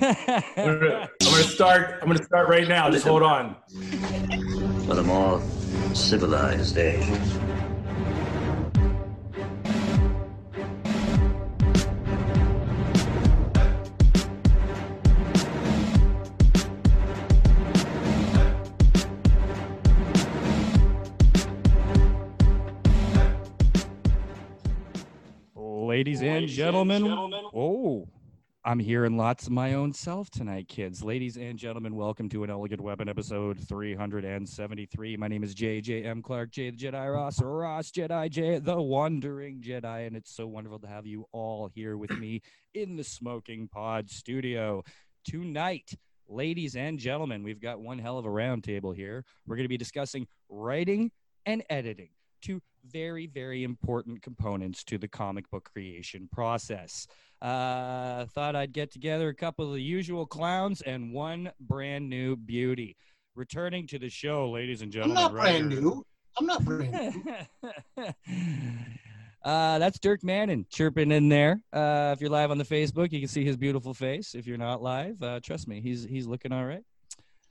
[0.00, 1.08] I'm gonna,
[1.42, 1.98] start.
[2.00, 2.90] I'm gonna start right now.
[2.90, 3.56] Just hold on.
[4.86, 5.40] But a more
[5.94, 7.04] civilized age.
[25.56, 27.04] Ladies and gentlemen,
[27.52, 28.06] oh,
[28.68, 31.02] I'm hearing lots of my own self tonight, kids.
[31.02, 35.16] Ladies and gentlemen, welcome to an Elegant Weapon episode 373.
[35.16, 40.06] My name is JJM Clark, J the Jedi Ross, Ross Jedi, J the Wandering Jedi,
[40.06, 42.42] and it's so wonderful to have you all here with me
[42.74, 44.84] in the Smoking Pod studio
[45.24, 45.94] tonight.
[46.28, 49.24] Ladies and gentlemen, we've got one hell of a roundtable here.
[49.46, 51.10] We're going to be discussing writing
[51.46, 52.10] and editing
[52.42, 52.60] two
[52.92, 57.06] very, very important components to the comic book creation process.
[57.40, 62.36] Uh, thought I'd get together a couple of the usual clowns and one brand new
[62.36, 62.96] beauty.
[63.34, 65.16] Returning to the show, ladies and gentlemen.
[65.16, 66.04] I'm not brand new.
[66.36, 68.04] I'm not brand new.
[69.44, 71.60] uh, that's Dirk Manning chirping in there.
[71.72, 74.34] Uh, if you're live on the Facebook, you can see his beautiful face.
[74.34, 76.82] If you're not live, uh, trust me, he's he's looking all right.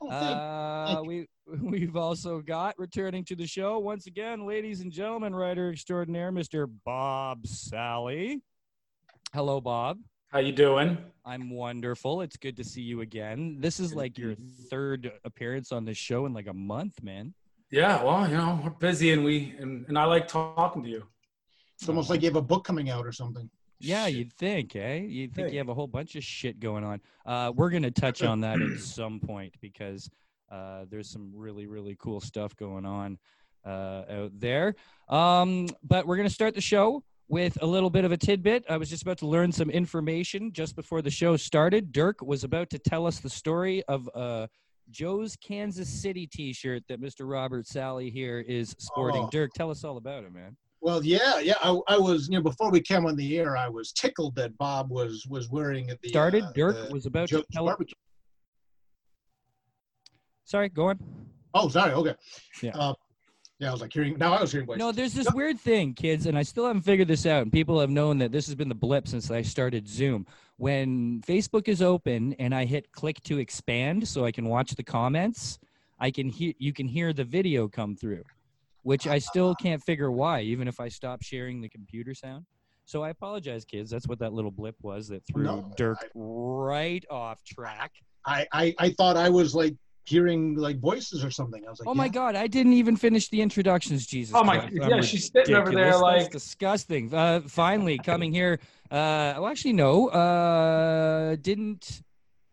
[0.00, 1.26] Oh, Uh, we
[1.62, 6.68] we've also got returning to the show once again, ladies and gentlemen, writer extraordinaire, Mr.
[6.84, 8.40] Bob Salley.
[9.34, 9.98] Hello, Bob.
[10.30, 10.98] How you doing?
[11.24, 12.20] I'm wonderful.
[12.20, 13.56] It's good to see you again.
[13.60, 14.34] This is like your
[14.70, 17.34] third appearance on this show in like a month, man.
[17.70, 18.02] Yeah.
[18.02, 21.04] Well, you know, we're busy, and we and, and I like talking to you.
[21.78, 23.48] it's almost like you have a book coming out or something.
[23.80, 24.14] Yeah, Shit.
[24.14, 24.96] you'd think, eh?
[24.96, 25.52] You'd think Hey.
[25.54, 27.00] you have a whole bunch of shit going on.
[27.24, 30.10] Uh, we're gonna touch on that at some point because
[30.50, 33.18] uh, there's some really, really cool stuff going on
[33.64, 34.74] uh, out there.
[35.08, 38.64] Um, but we're gonna start the show with a little bit of a tidbit.
[38.70, 41.92] I was just about to learn some information just before the show started.
[41.92, 44.46] Dirk was about to tell us the story of uh,
[44.90, 47.30] Joe's Kansas City T-shirt that Mr.
[47.30, 49.24] Robert Salley here is sporting.
[49.24, 49.28] Oh.
[49.30, 50.56] Dirk, tell us all about it, man.
[50.80, 51.54] Well, yeah, yeah.
[51.62, 54.56] I, I was, you know, before we came on the air, I was tickled that
[54.58, 56.44] Bob was was wearing the Started.
[56.44, 57.64] uh, Dirk the was about Joe's to tell.
[57.66, 57.94] barbecue.
[60.44, 60.98] Sorry, go on.
[61.52, 61.92] Oh, sorry.
[61.92, 62.14] Okay.
[62.62, 62.76] Yeah.
[62.76, 62.94] Uh,
[63.58, 64.16] yeah, I was like hearing.
[64.18, 64.78] Now I was hearing voices.
[64.78, 67.42] No, there's this weird thing, kids, and I still haven't figured this out.
[67.42, 70.26] And people have known that this has been the blip since I started Zoom.
[70.58, 74.84] When Facebook is open and I hit click to expand so I can watch the
[74.84, 75.58] comments,
[75.98, 78.22] I can hear you can hear the video come through,
[78.82, 82.44] which I still can't figure why, even if I stop sharing the computer sound.
[82.84, 83.90] So I apologize, kids.
[83.90, 87.92] That's what that little blip was that threw No, Dirk I- right off track.
[88.26, 89.74] I, I I thought I was like
[90.06, 91.62] hearing like voices or something.
[91.66, 92.10] I was like, Oh my yeah.
[92.12, 92.34] God!
[92.34, 94.06] I didn't even finish the introductions.
[94.06, 94.34] Jesus.
[94.34, 94.58] Oh my!
[94.58, 94.72] Christ.
[94.74, 96.00] Yeah, I'm she's sitting over there ridiculous.
[96.02, 96.20] like.
[96.32, 97.12] That's disgusting.
[97.14, 98.58] Uh, finally coming here.
[98.90, 100.08] Uh, well, actually, no.
[100.08, 102.02] Uh, didn't.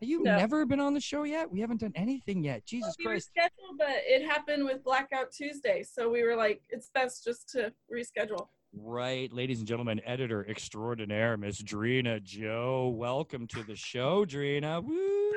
[0.05, 0.37] Have you No.
[0.37, 1.51] never been on the show yet?
[1.51, 2.63] We haven't done anything yet.
[2.63, 3.29] Jesus we were Christ.
[3.29, 7.73] scheduled, but it happened with Blackout Tuesday, so we were like, it's best just to
[7.91, 8.47] reschedule.
[8.71, 12.93] Right, ladies and gentlemen, editor extraordinaire, Miss Drina Joe.
[12.95, 14.79] Welcome to the show, Drina.
[14.79, 15.31] Woo!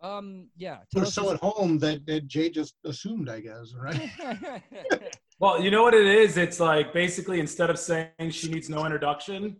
[0.00, 0.78] Um, yeah.
[0.92, 4.10] tell We're us so at home that, that Jay just assumed, I guess, right?
[5.38, 6.38] Well, you know what it is?
[6.38, 9.58] It's like basically instead of saying she needs no introduction,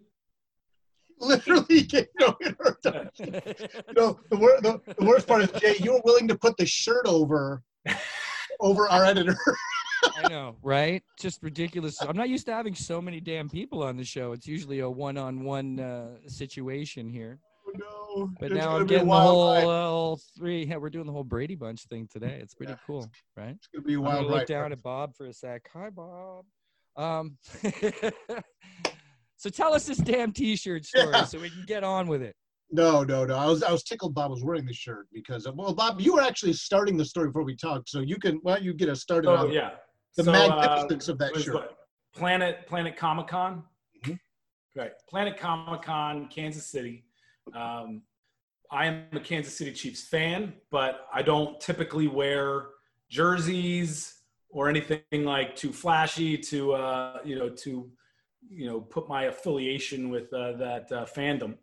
[1.18, 3.40] Literally, get no introduction.
[3.88, 5.76] You know, the, wor- the, the worst part is Jay.
[5.80, 7.62] You were willing to put the shirt over
[8.60, 9.36] over our editor.
[10.16, 11.02] I know, right?
[11.18, 12.00] Just ridiculous.
[12.02, 14.32] I'm not used to having so many damn people on the show.
[14.32, 17.38] It's usually a one-on-one uh, situation here.
[17.66, 17.72] Oh,
[18.18, 20.64] no, But it's now I'm getting the whole, uh, three.
[20.64, 22.38] Yeah, we're doing the whole Brady Bunch thing today.
[22.40, 22.78] It's pretty Yeah.
[22.86, 23.56] cool, right?
[23.56, 25.68] It's gonna be a I'm gonna wild look down at Bob for a sec.
[25.74, 26.44] Hi, Bob.
[26.96, 27.36] Um,
[29.36, 31.24] so tell us this damn T-shirt story Yeah.
[31.24, 32.34] so we can get on with it.
[32.70, 33.36] No, no, no.
[33.36, 36.20] I was I was tickled Bob was wearing the shirt because well, Bob, you were
[36.22, 39.00] actually starting the story before we talked, so you can why don't you get us
[39.02, 39.70] started oh on yeah,
[40.16, 41.54] the So, magnificence of that shirt.
[41.54, 41.76] what?
[42.12, 43.62] Planet Planet Comic Con.
[44.04, 44.18] Mhm.
[44.74, 47.04] Right, Planet Comic Con, Kansas City.
[47.54, 48.02] Um,
[48.72, 52.66] I am a Kansas City Chiefs fan, but I don't typically wear
[53.08, 57.88] jerseys or anything like too flashy to uh, you know to
[58.50, 61.54] you know put my affiliation with uh, that uh, fandom.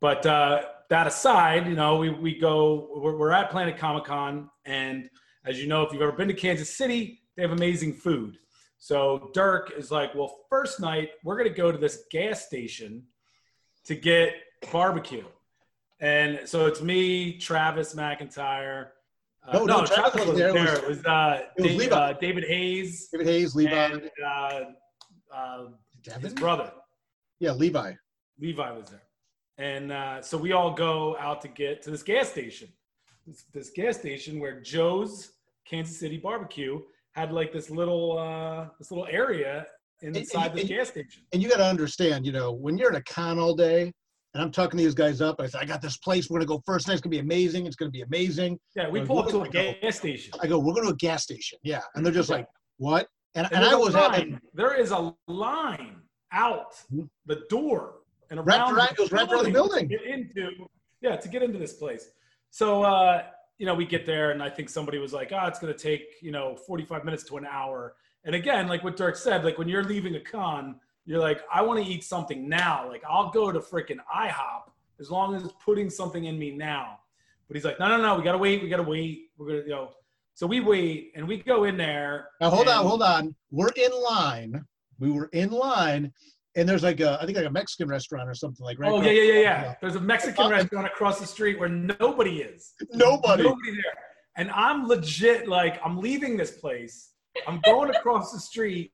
[0.00, 4.50] But uh, that aside, you know we we go we're, we're at Planet Comic Con,
[4.64, 5.08] and
[5.44, 8.38] as you know, if you've ever been to Kansas City, they have amazing food.
[8.78, 13.04] So Dirk is like, well, first night we're gonna go to this gas station
[13.84, 14.34] to get
[14.72, 15.24] barbecue.
[16.00, 18.88] And so it's me, Travis McIntire.
[19.46, 20.74] Uh, No, no, Travis wasn't there.
[20.78, 24.10] It was- uh, it was Dave- uh, David Hayes David Hayes, Levi, and
[26.10, 26.72] uh, his brother
[27.40, 27.92] Yeah, Levi.
[28.40, 29.02] Levi was there.
[29.58, 32.68] and uh, so we all go out to get to this gas station.
[33.26, 35.32] This, this gas station where Joe's
[35.64, 36.80] Kansas City Barbecue
[37.12, 39.66] had like this little uh, this little area
[40.00, 41.22] inside the gas station.
[41.32, 43.92] And you got to understand, you know, when you're at a con all day,
[44.34, 46.28] and I'm talking to these guys up, I said, I got this place.
[46.30, 46.94] We're gonna go first night.
[46.94, 47.66] It's gonna be amazing.
[47.66, 48.58] It's gonna be amazing.
[48.74, 50.32] Yeah, we Like, pull up to a what do I gas station.
[50.40, 51.58] I go, we're going to a gas station.
[51.62, 52.36] Yeah, and they're just Yeah.
[52.36, 52.46] like,
[52.78, 53.06] what?
[53.34, 56.02] And, and, And I was having there is a line
[56.32, 57.08] out Mhm.
[57.26, 58.00] the door
[58.30, 58.74] and around.
[58.74, 59.88] around- it was wrapped around the building.
[59.88, 60.68] To get into,
[61.00, 62.10] yeah, to get into this place.
[62.50, 63.24] So uh,
[63.58, 65.78] you know, we get there, and I think somebody was like, "Ah, it's going to
[65.78, 69.56] take you know 45 minutes to an hour." And again, like what Dirk said, like
[69.58, 72.86] when you're leaving a con, you're like, "I want to eat something now.
[72.88, 74.70] Like I'll go to freaking IHOP
[75.00, 76.98] as long as it's putting something in me now."
[77.48, 78.16] But he's like, "No, no, no.
[78.16, 78.62] We got to wait.
[78.62, 79.30] We got to wait.
[79.38, 79.92] We're gonna, you know."
[80.34, 82.28] So we wait, and we go in there.
[82.40, 82.50] now.
[82.50, 83.34] Hold on, hold on.
[83.50, 84.64] We're in line.
[84.98, 86.12] We were in line,
[86.56, 88.90] and there's like a, I think like a Mexican restaurant or something like right.
[88.90, 89.74] Oh yeah, yeah, yeah, yeah.
[89.80, 92.72] There's a Mexican Uh, restaurant across the street where nobody is.
[92.92, 93.42] Nobody.
[93.42, 93.98] Nobody there.
[94.36, 97.10] And I'm legit like I'm leaving this place.
[97.46, 98.92] I'm going across the street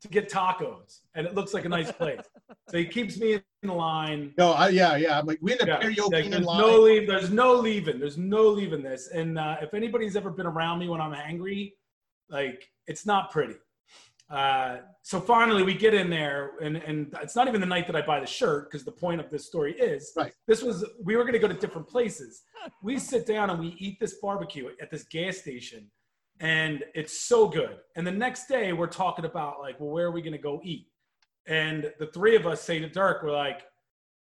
[0.00, 2.20] to get tacos, and it looks like a nice place.
[2.68, 4.34] So he keeps me in the line.
[4.38, 5.18] No, I, yeah, yeah.
[5.18, 6.60] I'm like, we end up Yeah, karaoke like, in line.
[6.60, 7.06] no leave.
[7.08, 7.98] There's no leaving.
[7.98, 9.08] There's no leaving this.
[9.08, 11.74] And uh, if anybody's ever been around me when I'm angry,
[12.30, 13.54] like it's not pretty.
[14.30, 17.96] Uh, so finally, we get in there, and and it's not even the night that
[17.96, 20.32] I buy the shirt because the point of this story is Right.
[20.46, 22.42] this was we were going to go to different places.
[22.82, 25.90] We sit down and we eat this barbecue at this gas station,
[26.40, 27.78] and it's so good.
[27.96, 30.60] And the next day, we're talking about like, well, where are we going to go
[30.62, 30.86] eat?
[31.46, 33.62] And the three of us say to Dirk, we're like,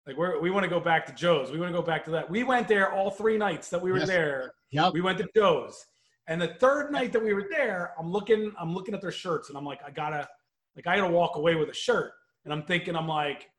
[0.06, 1.50] like we're, we want to go back to Joe's.
[1.50, 2.30] We want to go back to that.
[2.30, 4.08] We went there all three nights that we were Yes.
[4.08, 4.52] there.
[4.70, 4.94] Yep.
[4.94, 5.84] We went to Joe's.
[6.26, 9.48] And the third night that we were there, I'm looking, I'm looking at their shirts
[9.48, 10.28] and I'm like, I gotta,
[10.76, 12.12] like, I gotta walk away with a shirt.
[12.44, 13.50] And I'm thinking, I'm like,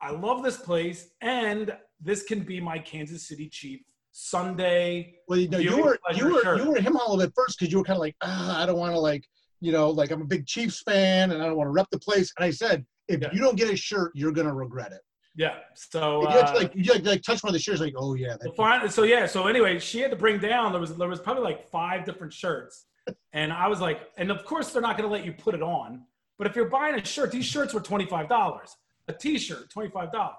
[0.00, 3.80] I love this place, and this can be my Kansas City Chief
[4.16, 5.16] Sunday.
[5.28, 6.56] Well, you know, you were you were sure.
[6.56, 8.78] you were him hollow at first because you were kind of like, ah, I don't
[8.78, 9.24] want to like,
[9.60, 11.98] you know, like I'm a big Chiefs fan and I don't want to rep the
[11.98, 12.32] place.
[12.38, 13.30] And I said, if Yeah.
[13.32, 15.00] you don't get a shirt, you're gonna regret it.
[15.34, 15.56] Yeah.
[15.74, 18.36] So you uh, like you like, like touch one of the shirts, like, oh yeah,
[18.56, 18.88] fine.
[18.88, 19.26] So yeah.
[19.26, 20.70] So anyway, she had to bring down.
[20.70, 22.86] There was there was probably like five different shirts,
[23.32, 25.62] and I was like, and of course they're not going to let you put it
[25.62, 26.04] on.
[26.38, 28.76] But if you're buying a shirt, these shirts were twenty five dollars.
[29.08, 30.36] A T-shirt, twenty five dollars.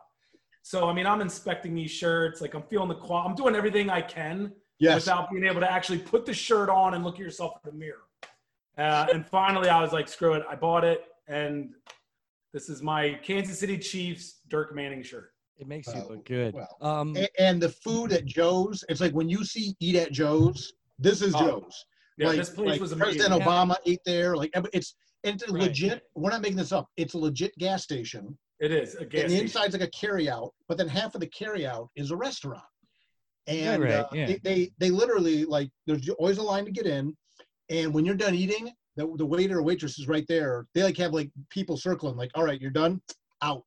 [0.65, 2.41] So I mean, I'm inspecting these shirts.
[2.41, 3.23] Like I'm feeling the qual.
[3.27, 6.95] I'm doing everything I can yes, without being able to actually put the shirt on
[6.95, 8.01] and look at yourself in the mirror.
[8.75, 10.43] Uh, and finally, I was like, screw it.
[10.49, 11.75] I bought it, and
[12.51, 15.33] this is my Kansas City Chiefs Dirk Manning shirt.
[15.59, 16.55] It makes you Well, look good.
[16.55, 16.75] well.
[16.81, 20.73] um, A- and the food at Joe's, it's like when you see eat at Joe's,
[20.97, 21.85] this is Oh, Joe's.
[22.17, 23.19] Yeah, like, this place like was amazing.
[23.19, 24.35] President Obama ate there.
[24.35, 25.61] Like it's it's Right.
[25.61, 26.01] legit.
[26.15, 26.89] We're not making this up.
[26.97, 28.35] It's a legit gas station.
[28.59, 29.41] It is a gas and the station.
[29.41, 32.63] inside's like a carryout, but then half of the carryout is a restaurant.
[33.47, 34.25] And right, uh, yeah.
[34.25, 37.15] they, they they literally like there's always a line to get in,
[37.69, 40.65] and when you're done eating, the, the waiter or waitress is right there.
[40.73, 43.01] They like have like people circling, like, all right, you're done,
[43.41, 43.63] out.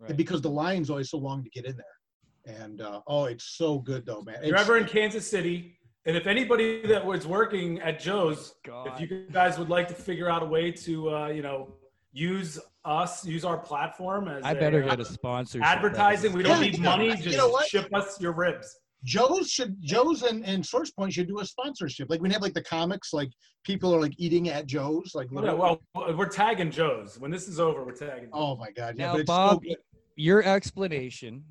[0.00, 0.10] right.
[0.10, 2.56] And because the line's always so long to get in there.
[2.62, 4.36] And uh, oh, it's so good though, man.
[4.42, 8.88] If you're ever in Kansas City, and if anybody that was working at Joe's, God.
[8.88, 11.74] if you guys would like to figure out a way to, uh, you know,
[12.12, 15.60] use us, use our platform as I better a, get a sponsor.
[15.62, 16.32] advertising.
[16.32, 17.10] We don't Yeah, need you money.
[17.10, 18.78] Just you know ship us your ribs.
[19.04, 22.10] Joe's should Joe's and, and Source Point should do a sponsorship.
[22.10, 23.30] Like we have like the comics, like
[23.64, 27.18] people are like eating at Joe's, like Yeah, well, we're tagging Joe's.
[27.18, 28.28] When this is over, we're tagging.
[28.32, 29.06] oh my god, yeah.
[29.06, 29.76] Now, but it's so Bob, good.
[30.16, 31.42] Your explanation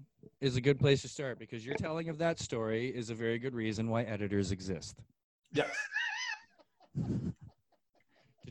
[0.42, 3.40] is a good place to start because your telling of that story is a very
[3.40, 4.96] good reason why editors exist.
[5.52, 5.70] Yes.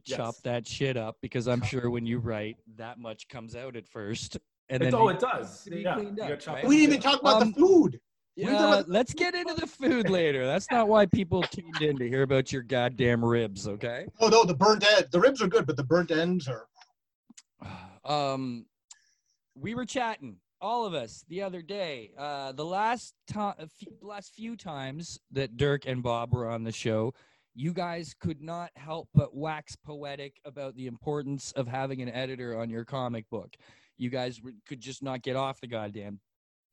[0.04, 0.16] To Yes.
[0.16, 3.86] chop that shit up because I'm sure when you write, that much comes out at
[3.88, 4.36] first.
[4.68, 5.68] And It's, then oh, it- it does.
[5.70, 5.96] Yeah.
[5.96, 6.66] up, right?
[6.66, 8.00] we didn't even talk about Um, the food.
[8.36, 10.46] Yeah, talking let's get into the food later.
[10.46, 14.06] That's not why people tuned in to hear about your goddamn ribs, okay?
[14.20, 15.06] Oh no, the burnt end.
[15.10, 16.68] The ribs are good, but the burnt ends are.
[18.04, 18.64] Um,
[19.54, 22.12] we were chatting, all of us, the other day.
[22.16, 23.54] Uh, the last time,
[24.00, 27.12] last few times that Dirk and Bob were on the show,
[27.58, 32.56] you guys could not help but wax poetic about the importance of having an editor
[32.56, 33.56] on your comic book.
[33.96, 36.20] You guys were, could just not get off the goddamn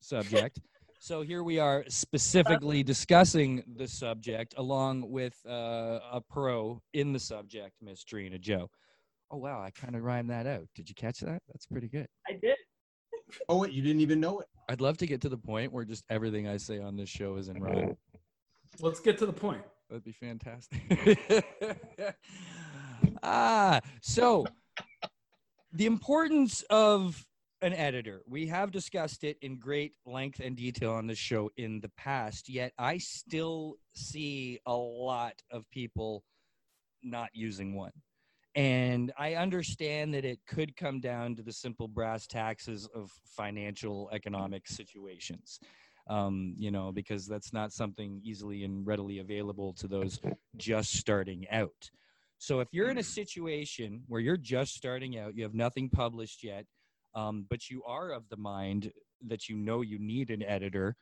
[0.00, 0.60] subject.
[1.00, 7.18] so here we are specifically discussing the subject along with uh, a pro in the
[7.18, 8.70] subject, Miss Trina Joe.
[9.32, 10.68] Oh wow, I kind of rhymed that out.
[10.76, 11.42] Did you catch that?
[11.48, 12.06] That's pretty good.
[12.28, 12.54] I did.
[13.48, 14.46] Oh wait, you didn't even know it.
[14.68, 17.34] I'd love to get to the point where just everything I say on this show
[17.38, 17.96] is in rhyme.
[18.80, 19.62] Let's get to the point.
[19.88, 20.80] That'd be fantastic.
[23.22, 24.46] ah, so
[25.72, 27.24] the importance of
[27.62, 28.22] an editor.
[28.28, 32.48] We have discussed it in great length and detail on the show in the past,
[32.48, 36.22] yet I still see a lot of people
[37.02, 37.92] not using one.
[38.54, 44.08] And I understand that it could come down to the simple brass taxes of financial
[44.12, 45.60] economic situations.
[46.08, 50.20] Um, you know, because that's not something easily and readily available to those
[50.56, 51.90] just starting out.
[52.38, 56.44] So if you're in a situation where you're just starting out, you have nothing published
[56.44, 56.64] yet,
[57.14, 58.92] um, but you are of the mind
[59.26, 60.94] that you know you need an editor,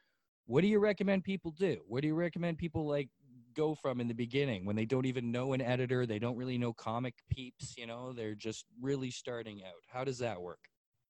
[0.47, 1.79] what do you recommend people do?
[1.87, 3.09] What do you recommend people like
[3.55, 6.59] go from in the beginning when they don't even know an editor, they don't really
[6.59, 9.83] know comic peeps, you know, they're just really starting out.
[9.93, 10.59] How does that work?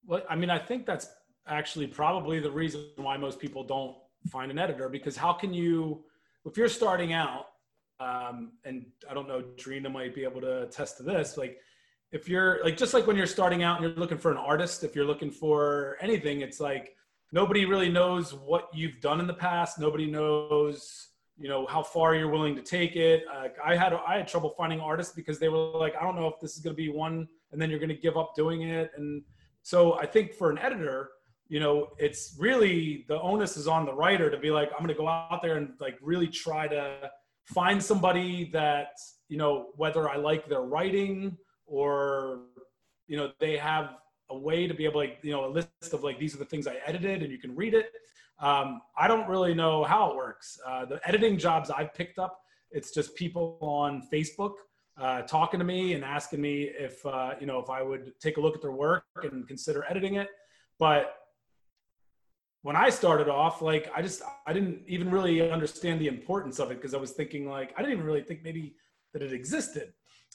[0.06, 1.08] Well, I mean, I think that's
[1.46, 3.96] actually probably the reason why most people don't
[4.28, 6.04] find an editor because how can you,
[6.44, 7.46] if you're starting out,
[8.00, 11.58] um, and I don't know, Drina might be able to attest to this, like
[12.12, 14.84] if you're like, just like when you're starting out and you're looking for an artist,
[14.84, 16.94] if you're looking for anything, it's like
[17.32, 19.78] nobody really knows what you've done in the past.
[19.78, 23.24] Nobody knows you know how far you're willing to take it.
[23.32, 26.28] Uh, I had I had trouble finding artists because they were like, I don't know
[26.28, 28.62] if this is going to be one, and then you're going to give up doing
[28.62, 28.92] it.
[28.96, 29.22] And
[29.62, 31.10] so I think for an editor,
[31.54, 34.88] you know, it's really the onus is on the writer to be like, I'm going
[34.88, 37.11] to go out there and like really try to
[37.44, 38.88] find somebody that
[39.28, 42.40] you know whether I like their writing or
[43.06, 43.99] you know they have
[44.30, 46.44] a way to be able like you know a list of like these are the
[46.44, 47.92] things I edited and you can read it
[48.40, 50.58] um, I don't really know how it works.
[50.66, 52.40] Uh, the editing jobs I've picked up,
[52.73, 54.54] it's just people on Facebook
[55.00, 58.38] uh, talking to me and asking me if uh, you know if I would take
[58.38, 60.30] a look at their work and consider editing it.
[60.80, 61.14] But
[62.64, 66.71] when I started off, like I just I didn't even really understand the importance of
[66.71, 68.75] it because I was thinking like I didn't even really think maybe
[69.12, 69.92] that it existed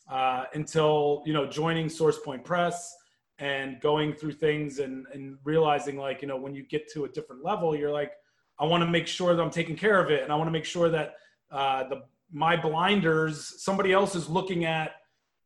[0.07, 2.95] uh, until you know joining SourcePoint Press
[3.39, 7.09] and going through things and, and realizing like you know when you get to a
[7.09, 8.12] different level you're like
[8.59, 10.51] i want to make sure that i'm taking care of it and i want to
[10.51, 11.15] make sure that
[11.51, 14.95] uh, the my blinders somebody else is looking at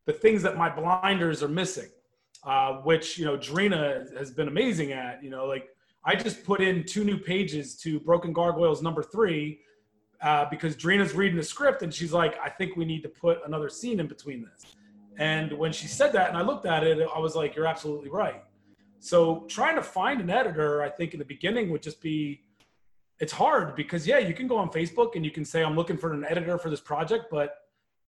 [0.05, 1.89] the things that my blinders are missing
[2.45, 5.67] uh, which you know Drina has been amazing at you know like
[6.05, 9.59] i just put in two new pages to broken gargoyles number three
[10.21, 13.39] uh, because Drina's reading the script and she's like i think we need to put
[13.45, 14.75] another scene in between this
[15.17, 18.09] and when she said that and I looked at it, I was like, you're absolutely
[18.09, 18.43] right.
[18.99, 22.41] So trying to find an editor, I think in the beginning would just be,
[23.19, 25.97] it's hard because yeah, you can go on Facebook and you can say, I'm looking
[25.97, 27.57] for an editor for this project, but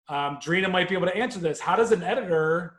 [0.07, 1.59] um, Drina might be able to answer this.
[1.59, 2.77] How does an editor,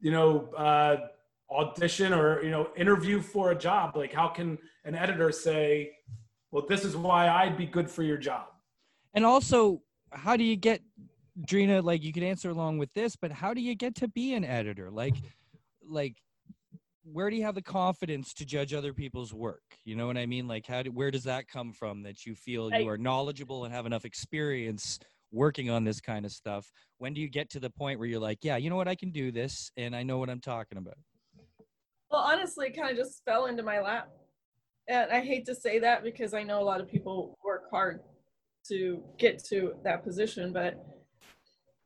[0.00, 1.08] you know, uh,
[1.50, 3.96] audition or, you know, interview for a job?
[3.96, 5.92] Like how can an editor say,
[6.50, 8.46] well, this is why I'd be good for your job?
[9.14, 10.82] And also, how do you get
[11.44, 14.34] Drina, like you could answer along with this, but how do you get to be
[14.34, 14.90] an editor?
[14.90, 15.14] Like,
[15.86, 16.16] like,
[17.04, 19.62] where do you have the confidence to judge other people's work?
[19.84, 20.48] You know what I mean?
[20.48, 23.72] Like, how do, where does that come from that you feel you are knowledgeable and
[23.72, 24.98] have enough experience
[25.30, 26.72] working on this kind of stuff?
[26.98, 28.96] When do you get to the point where you're like, yeah, you know what, I
[28.96, 30.96] can do this and I know what I'm talking about?
[32.10, 34.08] Well, honestly, it kind of just fell into my lap.
[34.88, 38.00] And I hate to say that because I know a lot of people work hard
[38.68, 40.84] to get to that position, but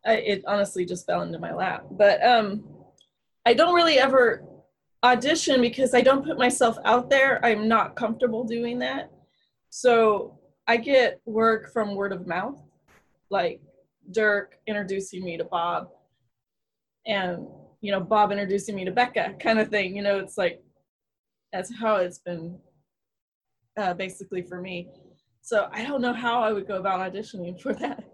[0.05, 1.87] I, it honestly just fell into my lap.
[1.91, 2.65] But um,
[3.47, 4.45] I don't really ever
[5.03, 7.45] audition because I don't put myself out there.
[7.45, 9.11] I'm not comfortable doing that.
[9.71, 12.61] So I get work from word of mouth,
[13.31, 13.61] like
[14.11, 15.89] Dirk introducing me to Bob,
[17.07, 17.47] and
[17.81, 19.97] you know Bob introducing me to Becca, kind of thing.
[19.97, 20.63] You know, it's like
[21.53, 22.59] that's how it's been
[23.77, 24.89] uh, basically for me.
[25.43, 28.05] So I don't know how I would go about auditioning for that.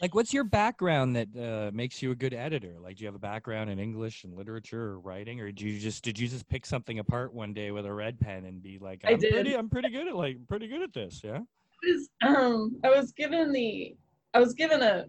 [0.00, 2.74] Like, what's your background that uh, makes you a good editor?
[2.82, 5.78] Like, do you have a background in English and literature or writing, or do you
[5.78, 8.78] just did you just pick something apart one day with a red pen and be
[8.78, 9.32] like, I'm I did.
[9.32, 11.38] pretty, I'm pretty good at like pretty good at this, yeah?
[11.38, 13.94] I was, um, I was given the,
[14.34, 15.06] I was given a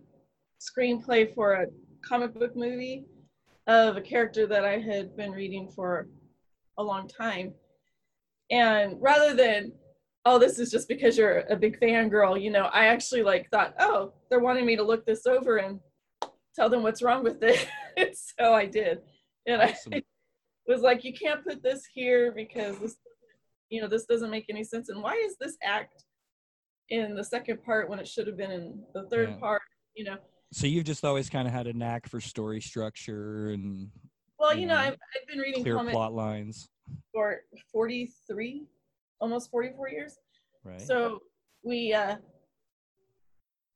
[0.62, 1.66] screenplay for a
[2.08, 3.06] comic book movie
[3.68, 6.08] of a character that I had been reading for
[6.78, 7.54] a long time,
[8.50, 9.74] and rather than
[10.26, 12.42] oh, this is just because you're a big fangirl.
[12.42, 15.80] You know, I actually like thought, oh, they're wanting me to look this over and
[16.56, 17.68] tell them what's wrong with it.
[18.38, 19.00] so I did.
[19.46, 19.94] And awesome.
[19.96, 20.04] I
[20.68, 22.96] was like, you can't put this here because this,
[23.70, 24.90] you know, this doesn't make any sense.
[24.90, 26.06] And why is this act
[26.90, 29.38] in the second part when it should have been in the third yeah.
[29.38, 29.62] part,
[29.96, 30.18] you know?
[30.54, 33.90] So you've just always kind of had a knack for story structure and.
[34.38, 36.70] Well, you know, I've, I've been reading clear plot lines
[37.12, 37.42] for
[37.72, 38.66] 43
[39.20, 40.18] almost 44 years.
[40.64, 40.82] Right.
[40.82, 41.22] So
[41.64, 42.18] we, uh,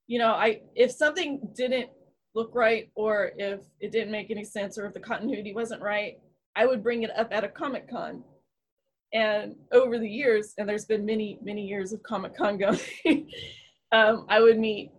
[0.06, 1.90] you know, I if something didn't
[2.36, 6.20] look right or if it didn't make any sense or if the continuity wasn't right,
[6.56, 8.24] I would bring it up at a Comic Con.
[9.14, 12.80] And over the years, and there's been many, many years of Comic Con going,
[13.92, 14.92] um, I would meet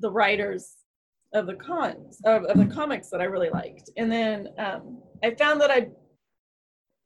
[0.00, 0.74] the writers
[1.34, 3.90] of the cons of, of the comics that I really liked.
[3.96, 5.88] And then um, I found that I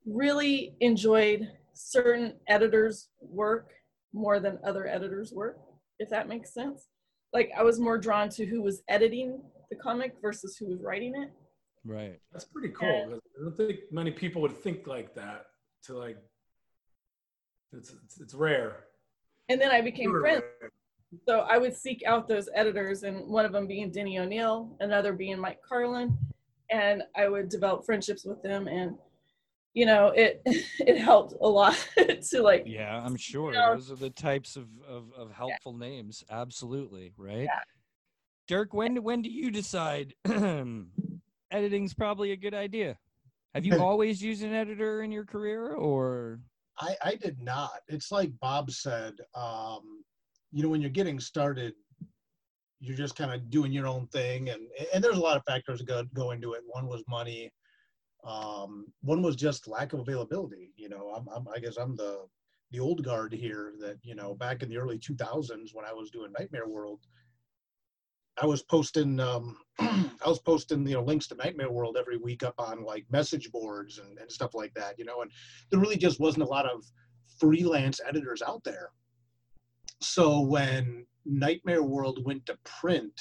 [0.05, 3.71] really enjoyed certain editors' work
[4.13, 5.57] more than other editors' work,
[5.99, 6.87] if that makes sense.
[7.33, 11.13] Like I was more drawn to who was editing the comic versus who was writing
[11.15, 11.29] it.
[11.85, 12.19] Right.
[12.31, 13.07] That's pretty cool.
[13.07, 15.45] 'cause I don't think many people would think like that.
[15.85, 16.17] To like,
[17.73, 18.85] it's it's, it's rare.
[19.49, 20.41] And then I became Super friends.
[20.61, 20.71] rare.
[21.27, 25.13] So I would seek out those editors, and one of them being Denny O'Neil, another
[25.13, 26.17] being Mike Carlin,
[26.69, 28.95] and I would develop friendships with them, and
[29.73, 31.75] you know, it it helped a lot
[32.29, 33.51] to like Yeah, I'm sure.
[33.53, 36.23] know- Those are the types of, of, of helpful names.
[36.29, 37.13] Absolutely.
[37.17, 37.43] Right.
[37.43, 37.59] Yeah.
[38.47, 40.13] Dirk, when when do you decide
[41.51, 42.97] editing's probably a good idea?
[43.53, 46.39] Have you always used an editor in your career or
[46.79, 47.71] I, I did not.
[47.87, 50.03] It's like Bob said, um,
[50.51, 51.73] you know, when you're getting started,
[52.79, 54.49] you're just kind of doing your own thing.
[54.49, 56.63] And, and there's a lot of factors that go, go into it.
[56.65, 57.51] One was money.
[58.23, 60.71] Um, one was just lack of availability.
[60.75, 62.25] You know, I'm, I'm, I guess I'm the,
[62.71, 66.09] the old guard here that, you know, back in the early 2000s when I was
[66.09, 67.01] doing Nightmare World,
[68.41, 72.43] I was posting, um, I was posting, you know, links to Nightmare World every week
[72.43, 75.31] up on like message boards and, and stuff like that, you know, and
[75.69, 76.83] there really just wasn't a lot of
[77.39, 78.89] freelance editors out there.
[80.01, 83.13] So when Nightmare World went to print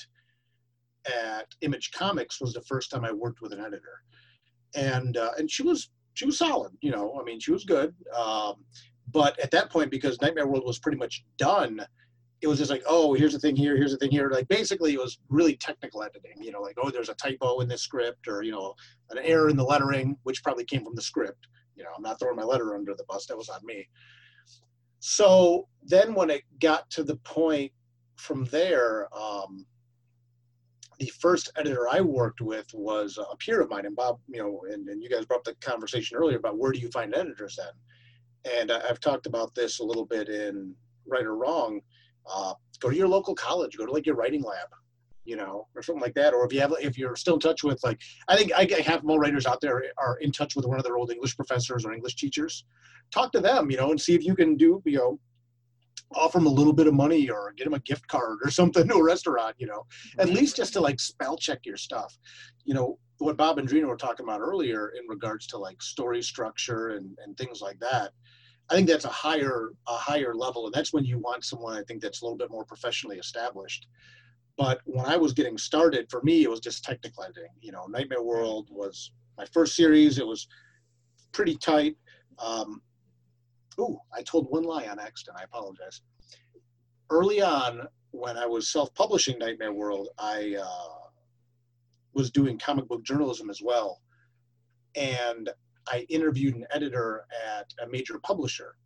[1.06, 4.02] at Image Comics was the first time I worked with an editor,
[4.74, 7.18] and uh, and she was she was solid, you know.
[7.20, 7.94] I mean, she was good.
[8.16, 8.64] Um,
[9.12, 11.84] but at that point, because Nightmare World was pretty much done,
[12.42, 14.30] it was just like, oh, here's the thing here, here's the thing here.
[14.30, 16.42] Like basically, it was really technical editing.
[16.42, 18.74] You know, like oh, there's a typo in this script, or you know,
[19.10, 21.46] an error in the lettering, which probably came from the script.
[21.76, 23.26] You know, I'm not throwing my letter under the bus.
[23.26, 23.88] That was on me.
[25.00, 27.72] So then, when it got to the point
[28.16, 29.64] from there, um,
[30.98, 34.60] the first editor I worked with was a peer of mine, and Bob, you know,
[34.70, 37.58] and, and you guys brought up the conversation earlier about where do you find editors
[37.58, 38.54] then?
[38.58, 40.74] And I- I've talked about this a little bit in
[41.06, 41.80] Write or Wrong.
[42.26, 44.68] Uh, go to your local college, go to like your writing lab,
[45.24, 46.34] you know, or something like that.
[46.34, 49.04] Or if you have, if you're still in touch with, like, I think I have
[49.04, 51.92] more writers out there are in touch with one of their old English professors or
[51.92, 52.64] English teachers.
[53.10, 55.18] Talk to them, you know, and see if you can do, you know,
[56.14, 58.88] offer them a little bit of money or get them a gift card or something
[58.88, 59.84] to a restaurant, you know,
[60.18, 60.36] at mm-hmm.
[60.36, 62.16] least just to like spell check your stuff.
[62.64, 66.22] You know, what Bob and Drina were talking about earlier in regards to like story
[66.22, 68.12] structure and, and things like that.
[68.70, 71.82] I think that's a higher a higher level, and that's when you want someone I
[71.82, 73.88] think that's a little bit more professionally established.
[74.56, 77.50] But when I was getting started, for me, it was just technical editing.
[77.60, 80.18] You know, Nightmare World was my first series.
[80.18, 80.46] It was
[81.32, 81.96] pretty tight.
[82.38, 82.82] Um,
[83.78, 85.38] ooh, I told one lie on accident.
[85.40, 86.02] I apologize.
[87.10, 91.08] Early on, when I was self-publishing Nightmare World, I uh,
[92.12, 94.00] was doing comic book journalism as well,
[94.96, 95.48] and
[95.88, 98.76] I interviewed an editor at a major publisher,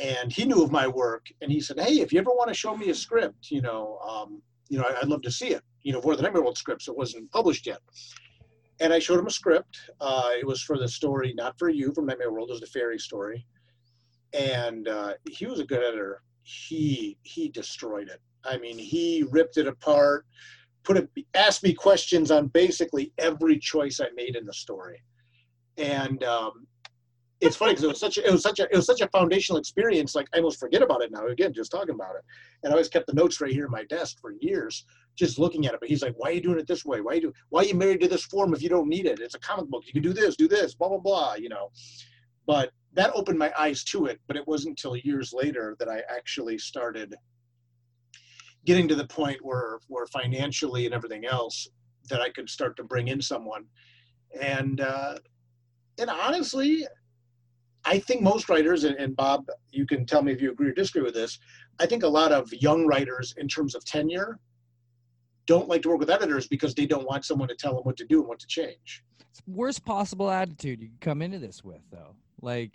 [0.00, 2.54] and he knew of my work, and he said, "Hey, if you ever want to
[2.54, 5.62] show me a script, you know, um, you know, I'd love to see it.
[5.82, 7.80] You know, for the Nightmare World scripts, it wasn't published yet."
[8.80, 9.78] And I showed him a script.
[10.00, 12.50] Uh, it was for the story, not for you, from Nightmare World.
[12.50, 13.46] It was the fairy story,
[14.32, 16.22] and uh, he was a good editor.
[16.42, 18.20] He he destroyed it.
[18.44, 20.26] I mean, he ripped it apart,
[20.84, 25.02] put it, asked me questions on basically every choice I made in the story,
[25.76, 26.66] and um,
[27.40, 29.08] it's funny because it was such a, it was such a it was such a
[29.08, 30.14] foundational experience.
[30.14, 31.26] Like I almost forget about it now.
[31.26, 32.24] Again, just talking about it,
[32.62, 35.66] and I always kept the notes right here in my desk for years, just looking
[35.66, 35.80] at it.
[35.80, 37.00] But he's like, "Why are you doing it this way?
[37.00, 37.32] Why you do?
[37.50, 39.20] Why are you married to this form if you don't need it?
[39.20, 39.84] It's a comic book.
[39.86, 41.70] You can do this, do this, blah blah blah." You know,
[42.46, 44.20] but that opened my eyes to it.
[44.26, 47.14] But it wasn't until years later that I actually started
[48.64, 51.68] getting to the point where where financially and everything else
[52.10, 53.64] that I could start to bring in someone,
[54.40, 55.18] and uh,
[56.00, 56.86] and honestly,
[57.88, 60.72] I think most writers, and, and Bob, you can tell me if you agree or
[60.72, 61.38] disagree with this.
[61.80, 64.38] I think a lot of young writers, in terms of tenure,
[65.46, 67.96] don't like to work with editors because they don't want someone to tell them what
[67.96, 69.04] to do and what to change.
[69.30, 72.14] It's worst possible attitude you can come into this with, though.
[72.42, 72.72] Like,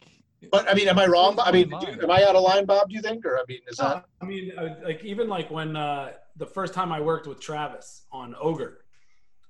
[0.52, 1.38] But I mean, am I wrong?
[1.40, 1.96] I mean, Mine.
[1.96, 2.90] do, am I out of line, Bob?
[2.90, 4.06] Do you think, or I mean, is that?
[4.20, 8.06] I mean, uh, like even like when uh, the first time I worked with Travis
[8.12, 8.80] on Ogre,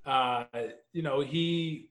[0.06, 0.43] uh,
[0.91, 1.89] you know, he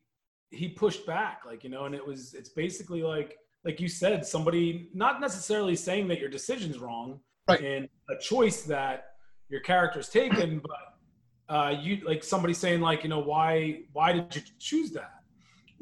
[0.51, 4.27] he pushed back, like you know, and it was it's basically like like you said,
[4.27, 7.61] somebody not necessarily saying that your decision's wrong Right.
[7.61, 9.15] and a choice that
[9.49, 14.35] your character's taken, but uh, you like somebody saying like you know why why did
[14.37, 15.15] you choose that?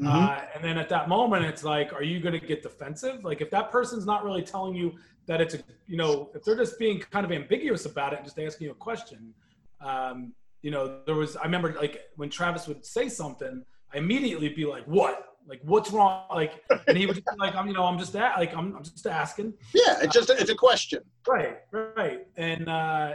[0.00, 0.06] Mhm.
[0.08, 3.22] Uh, and then at that moment, it's like, are you going to get defensive?
[3.22, 4.94] Like, if that person's not really telling you
[5.26, 8.24] that it's a, you know, if they're just being kind of ambiguous about it and
[8.24, 9.34] just asking you a question,
[9.82, 13.62] um, you know, there was, I remember like when Travis would say something,
[13.92, 15.29] I immediately be like, what?
[15.46, 16.24] Like, what's wrong?
[16.30, 18.76] Like, and he would just be like, I'm, you know, I'm just, that, like, I'm,
[18.76, 19.54] I'm just asking.
[19.74, 21.02] yeah, it's just it's a question.
[21.26, 22.26] Right, right.
[22.36, 23.14] And uh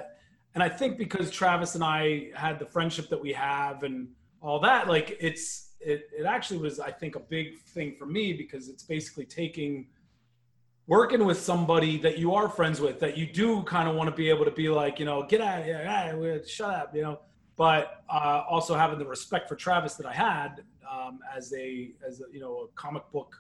[0.54, 4.08] and I think because Travis and I had the friendship that we have and
[4.42, 8.34] all that, like it's it it actually was I think a big thing for me
[8.34, 9.88] because it's basically taking
[10.88, 14.16] working with somebody that you are friends with that you do kind of want to
[14.16, 16.96] be able to be like, you know, get out of here, ah, well, shut up,
[16.96, 17.20] you know.
[17.58, 20.64] But uh, also having the respect for Travis that I had
[21.06, 23.36] um, as a as a, you know a comic book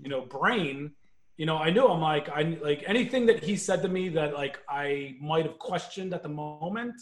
[0.00, 0.92] you know brain
[1.38, 4.34] you know, I knew I'm like, I like anything that he said to me that
[4.34, 6.94] like I might have questioned at the moment,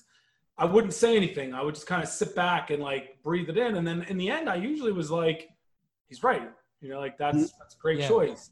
[0.57, 1.53] I wouldn't say anything.
[1.53, 3.77] I would just kind of sit back and like breathe it in.
[3.77, 5.51] And then in the end, I usually was like,
[6.09, 6.49] he's right.
[6.81, 8.09] You know, like that's that's a great Yeah.
[8.09, 8.51] choice.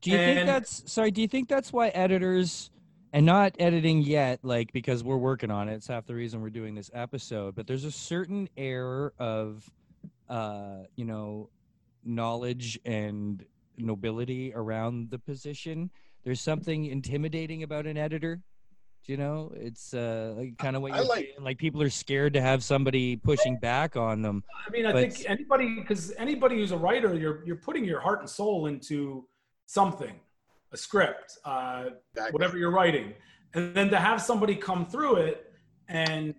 [0.00, 1.10] Do you think that's sorry?
[1.10, 2.70] Do you think that's why editors
[3.12, 5.74] and not editing yet, like because we're working on it.
[5.74, 7.54] It's half the reason we're doing this episode.
[7.54, 9.68] But there's a certain air of,
[10.28, 11.50] uh, you know,
[12.04, 13.44] knowledge and
[13.76, 15.90] nobility around the position.
[16.24, 18.40] There's something intimidating about an editor.
[19.04, 19.52] Do you know?
[19.56, 21.34] It's uh, like kind of what I you're like- saying.
[21.40, 24.42] Like people are scared to have somebody pushing back on them.
[24.66, 28.00] I mean, I But- think anybody, because anybody who's a writer, you're you're putting your
[28.00, 29.26] heart and soul into
[29.66, 30.14] something,
[30.72, 32.32] a script, uh, Exactly.
[32.32, 33.14] whatever you're writing,
[33.54, 35.52] and then to have somebody come through it
[35.88, 36.34] and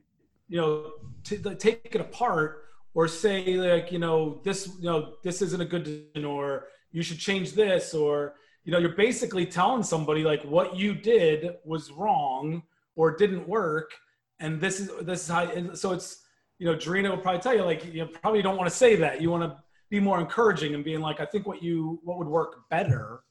[0.47, 0.91] you know
[1.23, 5.61] to, to take it apart or say like you know this you know this isn't
[5.61, 10.23] a good decision or you should change this or you know you're basically telling somebody
[10.23, 12.63] like what you did was wrong
[12.95, 13.91] or didn't work
[14.39, 16.23] and this is this is how and so it's
[16.57, 19.21] you know Drina will probably tell you like you probably don't want to say that
[19.21, 19.57] you want to
[19.89, 23.21] be more encouraging and being like I think what you what would work better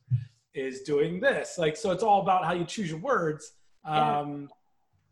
[0.54, 3.52] is doing this like so it's all about how you choose your words
[3.84, 4.20] Yeah.
[4.20, 4.48] um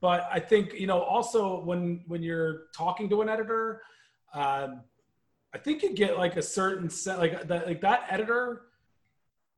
[0.00, 3.82] but I think you know also when when you're talking to an editor
[4.36, 4.82] um
[5.54, 8.62] I think you get like a certain set like that like that editor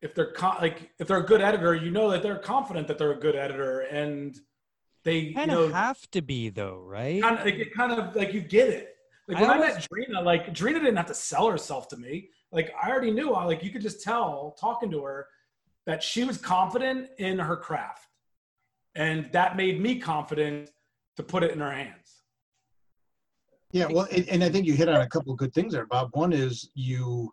[0.01, 2.99] if they're con- like if they're a good editor you know that they're confident that
[2.99, 4.39] they're a good editor and
[5.05, 7.21] they you Kind know of have to be though, right?
[7.23, 8.95] kind of like it kind of like you get it.
[9.27, 11.97] Like I when I, always- met Drina, like Drina didn't have to sell herself to
[11.97, 12.31] me.
[12.53, 15.27] Like I already knew, I like you could just tell talking to her
[15.87, 18.09] that she was confident in her craft,
[18.95, 20.71] and that made me confident
[21.17, 22.18] to put it in her hands.
[23.73, 25.87] Yeah, well, and, and I think you hit on a couple of good things there,
[25.87, 26.11] Bob.
[26.13, 27.31] One is you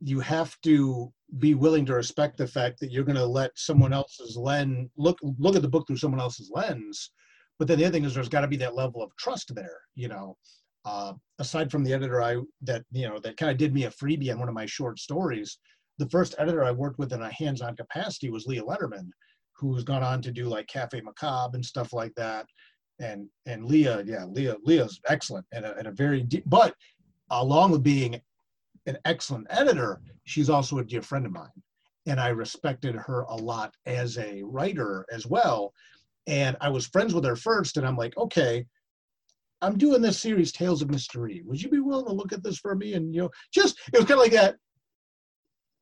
[0.00, 3.92] you have to be willing to respect the fact that you're going to let someone
[3.92, 7.10] else's lens look look at the book through someone else's lens.
[7.58, 9.78] But then the other thing is there's got to be that level of trust there.
[9.94, 10.36] You know,
[10.86, 13.90] uh, aside from the editor I that you know that kind of did me a
[13.90, 15.58] freebie on one of my short stories,
[15.98, 19.10] the first editor I worked with in a hands-on capacity was Leah Lederman,
[19.54, 22.46] who's gone on to do like Cafe Macabre and stuff like that
[23.00, 26.74] and and Leah, yeah, Leah, Leah's excellent and a, and a very deep, but
[27.30, 28.20] along with being
[28.86, 31.50] an excellent editor, she's also a dear friend of mine,
[32.06, 35.72] and I respected her a lot as a writer as well.
[36.26, 38.64] And I was friends with her first, and I'm like, okay,
[39.60, 41.42] I'm doing this series, Tales of Mystery.
[41.44, 42.94] Would you be willing to look at this for me?
[42.94, 44.56] And you know, just it was kind of like that.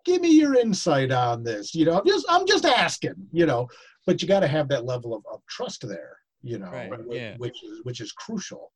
[0.04, 1.74] Give me your insight on this.
[1.74, 3.14] You know, I'm just I'm just asking.
[3.32, 3.68] You know,
[4.06, 7.14] but you got to have that level of, of trust there you know Right, wh-
[7.14, 7.34] yeah.
[7.38, 8.72] which is which is crucial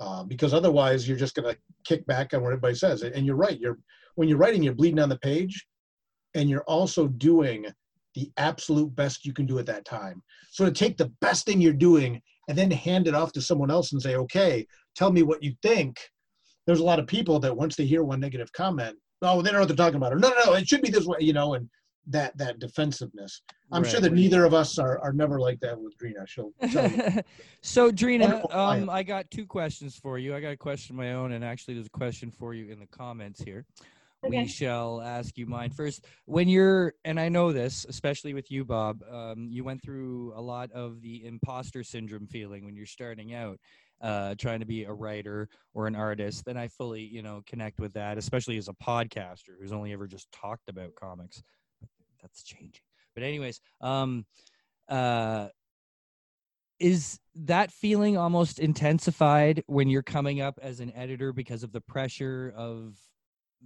[0.00, 3.36] uh, because otherwise you're just going to kick back on what everybody says and you're
[3.36, 3.78] right you're
[4.14, 5.66] when you're writing you're bleeding on the page
[6.34, 7.66] and you're also doing
[8.14, 11.60] the absolute best you can do at that time so to take the best thing
[11.60, 15.22] you're doing and then hand it off to someone else and say okay tell me
[15.22, 15.98] what you think
[16.66, 19.54] there's a lot of people that once they hear one negative comment oh they don't
[19.54, 21.32] know what they're talking about or no no no it should be this way you
[21.32, 21.68] know and
[22.10, 23.42] that that defensiveness
[23.72, 24.02] i'm sure Right.
[24.04, 26.26] that neither of us are, are never like that with Drina.
[26.26, 27.22] she'll tell you
[27.62, 28.88] so Drina, um.
[28.90, 30.34] I got two questions for you.
[30.34, 32.78] I got a question of my own, and actually, there's a question for you in
[32.80, 33.64] the comments here.
[34.24, 34.42] Okay.
[34.42, 36.04] We shall ask you mine first.
[36.24, 40.40] When you're, and I know this, especially with you, Bob, um, you went through a
[40.40, 43.58] lot of the imposter syndrome feeling when you're starting out,
[44.00, 46.44] uh, trying to be a writer or an artist.
[46.44, 50.06] then I fully, you know, connect with that, especially as a podcaster who's only ever
[50.08, 51.42] just talked about comics.
[52.22, 52.82] That's changing.
[53.14, 54.26] But anyways, um,
[54.88, 55.48] uh,
[56.78, 61.80] is that feeling almost intensified when you're coming up as an editor because of the
[61.80, 62.96] pressure of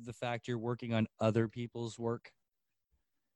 [0.05, 2.33] the fact you're working on other people's work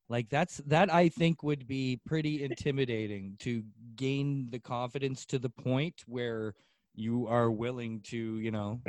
[0.08, 3.62] like that's that i think would be pretty intimidating to
[3.96, 6.54] gain the confidence to the point where
[6.94, 8.80] you are willing to you know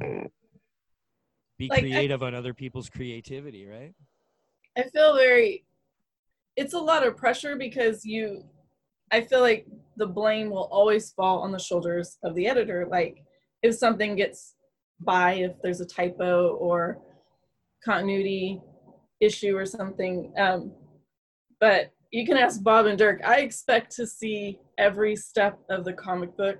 [1.57, 3.93] be Like, I- creative on other people's creativity, right?
[4.77, 5.65] I feel very
[6.57, 8.43] it's a lot of pressure because you
[9.11, 9.65] I feel like
[9.95, 12.85] the blame will always fall on the shoulders of the editor.
[12.91, 13.23] Like
[13.63, 14.55] if something gets
[14.99, 16.99] by, if there's a typo or
[17.85, 18.61] continuity
[19.21, 20.33] issue or something.
[20.37, 20.73] Um,
[21.61, 23.21] but you can ask Bob and Dirk.
[23.25, 26.59] I expect to see every step of the comic book.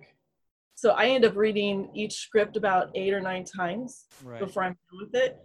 [0.75, 4.39] So I end up reading each script about eight or nine times Right.
[4.39, 5.37] before I'm done with it.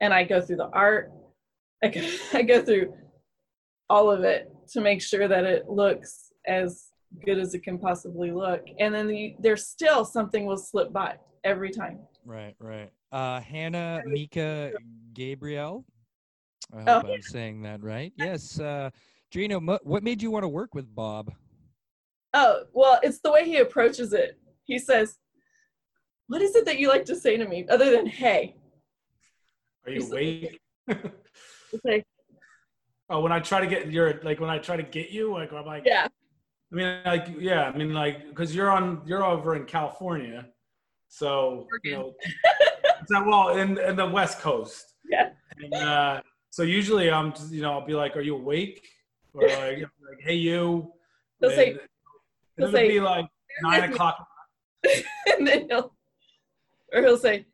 [0.00, 1.12] And I go through the art.
[1.82, 2.00] I go,
[2.34, 2.92] I go through
[3.88, 6.92] all of it to make sure that it looks as
[7.24, 8.64] good as it can possibly look.
[8.78, 12.00] And then the, there's still something will slip by every time.
[12.24, 12.90] Right, right.
[13.10, 14.72] Uh, Hannah Mika
[15.12, 15.84] Gabriel.
[16.74, 18.12] I hope Oh, I'm saying that right.
[18.16, 18.58] Yes.
[18.58, 18.90] Uh,
[19.32, 21.32] Drino, what made you want to work with Bob?
[22.34, 24.38] Oh, well, it's the way he approaches it.
[24.64, 25.18] He says,
[26.28, 28.56] What is it that you like to say to me other than hey?
[29.86, 30.58] Are you awake?
[31.74, 32.04] It's like,
[33.12, 35.52] oh, when I try to get your like when I try to get you, like
[35.52, 36.08] I'm like, yeah.
[36.72, 40.46] I mean, like, yeah, I mean, like, because you're on, you're over in California,
[41.08, 42.14] so you know,
[43.06, 45.30] so, well, in in the West Coast, Yeah.
[45.58, 48.88] and uh, so usually I'm, just, you know, I'll be like, "Are you awake?"
[49.34, 50.92] Or like, like "Hey, you."
[51.40, 51.80] He'll say- And
[52.56, 53.26] he'll it'll say, be like
[53.62, 54.26] nine o'clock.
[55.36, 55.94] and then he'll
[56.94, 57.44] or he'll say,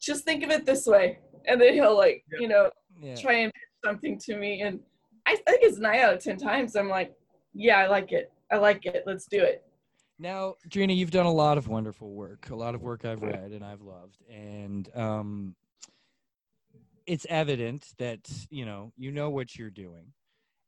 [0.00, 1.18] just think of it this way.
[1.46, 2.40] And then he'll like, Yeah.
[2.40, 3.16] you know, Yeah.
[3.16, 4.62] try and pitch something to me.
[4.62, 4.80] And
[5.26, 6.76] I, think it's nine out of ten times.
[6.76, 7.14] I'm like,
[7.54, 8.32] yeah, I like it.
[8.50, 9.04] I like it.
[9.06, 9.64] Let's do it.
[10.18, 13.52] Now, Drina, you've done a lot of wonderful work, a lot of work I've read
[13.52, 15.54] and I've loved, and um,
[17.06, 20.12] it's evident that you know you know what you're doing.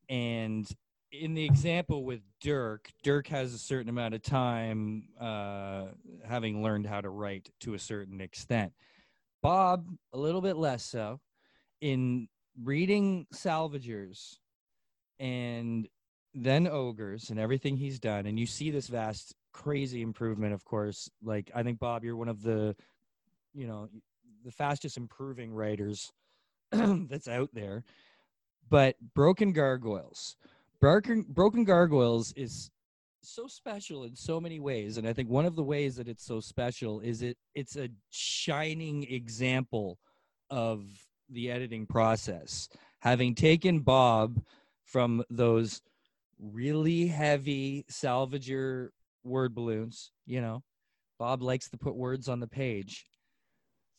[0.09, 0.67] And
[1.13, 5.89] in the example with Dirk, Dirk has a certain amount of time, uh,
[6.27, 8.73] having learned how to write to a certain extent.
[9.43, 11.21] Bob, a little bit less so.
[11.83, 12.29] In
[12.61, 14.39] reading Salvagers
[15.19, 15.89] and
[16.35, 21.11] then ogres and everything he's done and you see this vast crazy improvement of course.
[21.23, 22.75] Like i think bob you're one of the
[23.55, 23.89] you know
[24.45, 26.13] the fastest improving writers
[26.73, 27.85] that's out there.
[28.71, 30.37] But broken gargoyles
[30.83, 32.71] broken broken gargoyles is
[33.23, 36.27] so special in so many ways and i think one of the ways that it's
[36.27, 39.97] so special is it it's a shining example
[40.51, 40.83] of
[41.33, 42.69] the editing process.
[43.01, 44.41] Having taken bob
[44.85, 45.81] from those
[46.39, 48.89] really heavy salvager
[49.25, 50.61] word balloons you know
[51.19, 53.07] bob likes to put words on the page.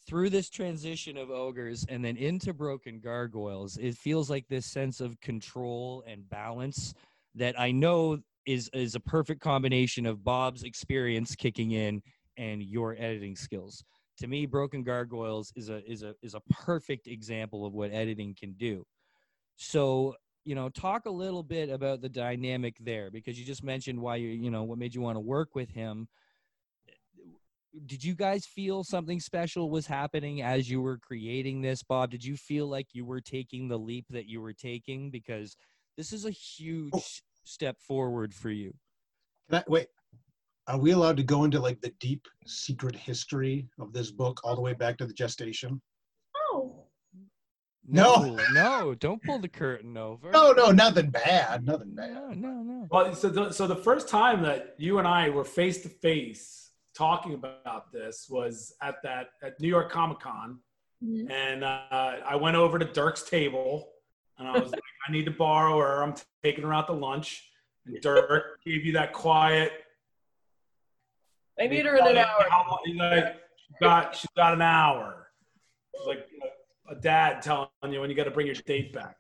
[0.06, 5.00] Through this transition of ogres and then into broken gargoyles it feels like this sense
[5.00, 6.94] of control and balance
[7.36, 12.02] that i know is is a perfect combination of bob's experience kicking in
[12.38, 13.84] and your editing skills
[14.18, 18.36] to me broken gargoyles is a is a is a perfect example of what editing
[18.38, 18.86] can do.
[19.56, 24.00] So you know talk a little bit about the dynamic there because you just mentioned
[24.00, 26.08] why you you know what made you want to work with him.
[27.88, 32.12] Did you guys feel something special was happening as you were creating this bob?
[32.12, 35.10] Did you feel like you were taking the leap that you were taking?
[35.10, 35.58] Because
[35.98, 37.02] this is a huge oh.
[37.44, 38.76] step forward for you.
[39.50, 39.88] Can I, wait,
[40.68, 44.56] are we allowed to go into like the deep secret history of this book all
[44.56, 45.82] the way back to the gestation?
[46.36, 46.86] Oh,
[47.88, 48.38] No.
[48.54, 52.14] no don't pull the curtain over No, no, nothing bad, nothing bad.
[52.14, 55.44] no no no Well, so the, so the first time that you and I were
[55.44, 60.60] face to face talking about this was at that at New York Comic Con,
[61.04, 61.30] Mhm.
[61.30, 61.82] and uh,
[62.26, 63.90] I went over to Dirk's table,
[64.38, 66.02] and I was like, "I need to borrow her.
[66.04, 67.50] I'm taking her out to lunch."
[67.86, 69.72] And Dirk gave you that quiet.
[71.60, 72.46] I need her in an hour.
[72.50, 75.28] How He's like, she's got she's got an hour.
[75.94, 76.28] It's like
[76.90, 79.18] a dad telling you when you got to bring your date back.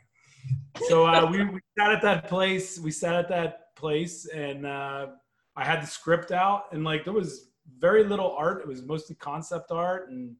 [0.87, 2.79] So uh, we, we sat at that place.
[2.79, 5.07] We sat at that place, and uh,
[5.55, 8.61] I had the script out, and like there was very little art.
[8.61, 10.35] It was mostly concept art, and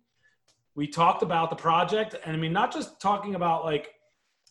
[0.76, 2.16] we talked about the project.
[2.26, 3.90] And I mean, not just talking about like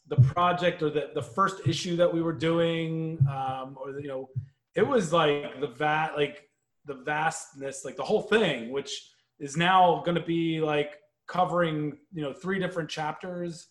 [0.08, 4.28] the project or the, the first issue that we were doing, um, or you know,
[4.74, 6.48] it was like the vat, like
[6.86, 12.22] the vastness, like the whole thing, which is now going to be like covering you
[12.22, 13.68] know three different chapters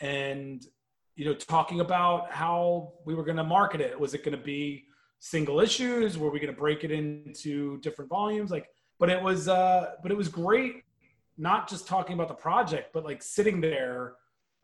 [0.00, 0.66] and
[1.16, 3.98] you know talking about how we were going to market it.
[3.98, 4.84] Was it going to be
[5.20, 6.18] single issues?
[6.18, 8.50] Were we going to break it into different volumes?
[8.50, 8.68] Like
[8.98, 10.82] but it was uh but it was great
[11.40, 14.14] not just talking about the project but like sitting there.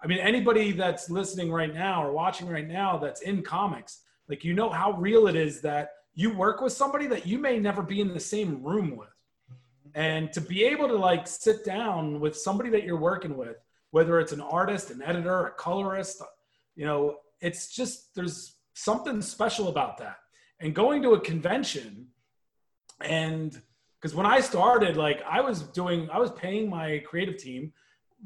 [0.03, 4.45] I mean anybody that's listening right now or watching right now that's in comics like
[4.45, 7.83] you know how real it is that you work with somebody that you may never
[7.83, 9.09] be in the same room with.
[9.95, 13.57] And to be able to like sit down with somebody that you're working with
[13.95, 16.21] whether it's an artist an editor a colorist
[16.75, 20.17] you know it's just there's something special about that.
[20.59, 22.09] And going to a convention
[23.01, 23.61] and
[24.01, 27.73] because when i started like i was doing i was paying my creative team.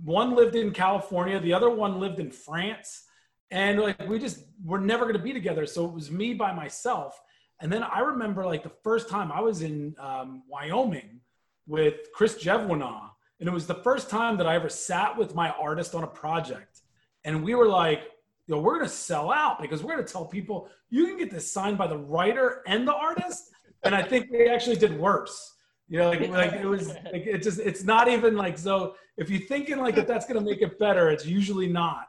[0.05, 3.05] One lived in california the other one lived in france.
[3.51, 5.66] And like we just were never going to be together.
[5.66, 7.20] So it was me by myself
[7.61, 11.21] and then i remember like the first time i was in um, wyoming
[11.66, 15.51] with chris jevwanaw and it was the first time that i ever sat with my
[15.51, 16.81] artist on a project
[17.25, 18.03] and we were like
[18.49, 21.18] you know, we're going to sell out because we're going to tell people you can
[21.18, 23.51] get this signed by the writer and the artist.
[23.85, 25.55] And I think we actually did worse.
[25.88, 29.29] You know, like, like it was, like, it just, it's not even like, so if
[29.29, 32.09] you're thinking like that that's going to make it better, it's usually not.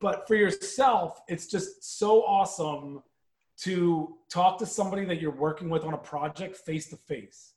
[0.00, 3.02] But for yourself, it's just so awesome
[3.62, 7.54] to talk to somebody that you're working with on a project face to face.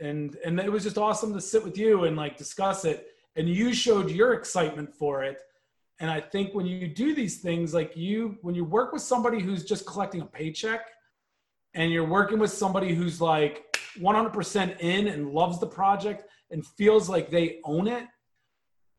[0.00, 3.08] And, and it was just awesome to sit with you and like discuss it.
[3.36, 5.38] And you showed your excitement for it
[6.00, 9.40] and I think when you do these things, like you, when you work with somebody
[9.40, 10.86] who's just collecting a paycheck
[11.74, 17.08] and you're working with somebody who's like 100% in and loves the project and feels
[17.08, 18.06] like they own it,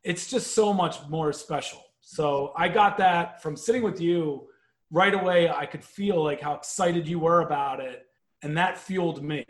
[0.04, 1.82] it's just so much more special.
[2.00, 4.46] So I got that from sitting with you
[4.90, 5.48] right away.
[5.48, 8.06] I could feel like how excited you were about it.
[8.42, 9.44] And that fueled me.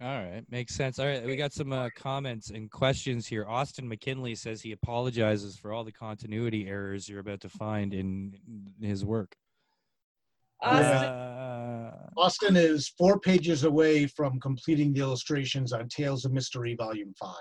[0.00, 0.98] All right, makes sense.
[0.98, 3.46] All right, we got some uh, comments and questions here.
[3.48, 8.36] Austin McKinley says he apologizes for all the continuity errors you're about to find in
[8.82, 9.34] his work.
[10.62, 17.12] Austin, Austin is four pages away from completing the illustrations on Tales of Mystery Volume
[17.18, 17.34] 5.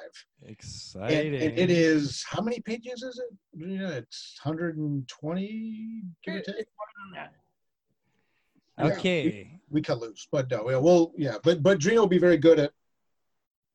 [0.48, 1.34] Exciting.
[1.36, 3.68] and it is, how many pages is it?
[3.68, 6.56] Yeah, it's 120, give or take.
[6.58, 7.34] it's more than that.
[8.80, 9.60] Okay.
[9.70, 10.28] we cut loose.
[10.32, 11.38] But no, we'll, we'll yeah.
[11.44, 12.72] But but Drina will be very good at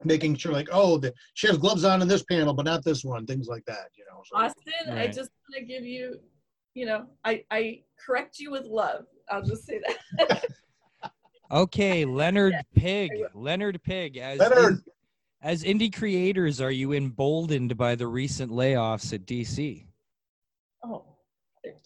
[0.05, 3.05] making sure, like, oh, the, she has gloves on in this panel, but not this
[3.05, 3.89] one, things like that.
[3.97, 4.23] You know.
[4.25, 4.37] So.
[4.37, 6.19] Austin, I just want to give you,
[6.81, 9.05] you know, I, I correct you with love.
[9.31, 10.45] I'll just say that.
[11.53, 13.11] Okay, Leonard Yeah, Pig.
[13.35, 14.17] Leonard Pig.
[14.19, 14.85] As Leonard.
[15.43, 19.85] as indie creators, are you emboldened by the recent layoffs at DC?
[20.85, 21.05] oh,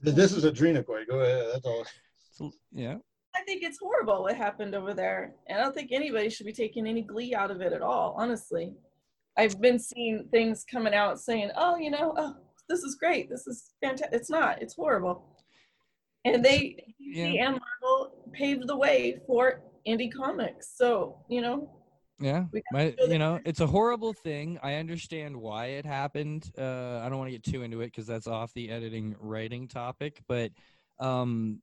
[0.03, 0.83] This is a Drina.
[0.83, 1.47] Go ahead.
[1.55, 1.87] That's all.
[2.31, 2.97] So, yeah.
[3.35, 5.35] I think it's horrible what happened over there.
[5.47, 8.15] And I don't think anybody should be taking any glee out of it at all,
[8.19, 8.75] honestly.
[9.39, 12.37] I've been seeing things coming out saying, oh, you know, oh,
[12.69, 13.29] this is great.
[13.29, 14.15] This is fantastic.
[14.19, 15.25] It's not, it's horrible.
[16.25, 17.27] And they, Yeah.
[17.27, 20.77] DC and Marvel paved the way for indie comics.
[20.77, 21.71] So, you know,
[22.21, 24.59] Yeah, my, you know, it's a horrible thing.
[24.63, 26.51] I understand why it happened.
[26.57, 29.69] Uh, I don't want to get too into it because that's off the editing writing
[29.69, 30.53] topic, but
[31.01, 31.61] um,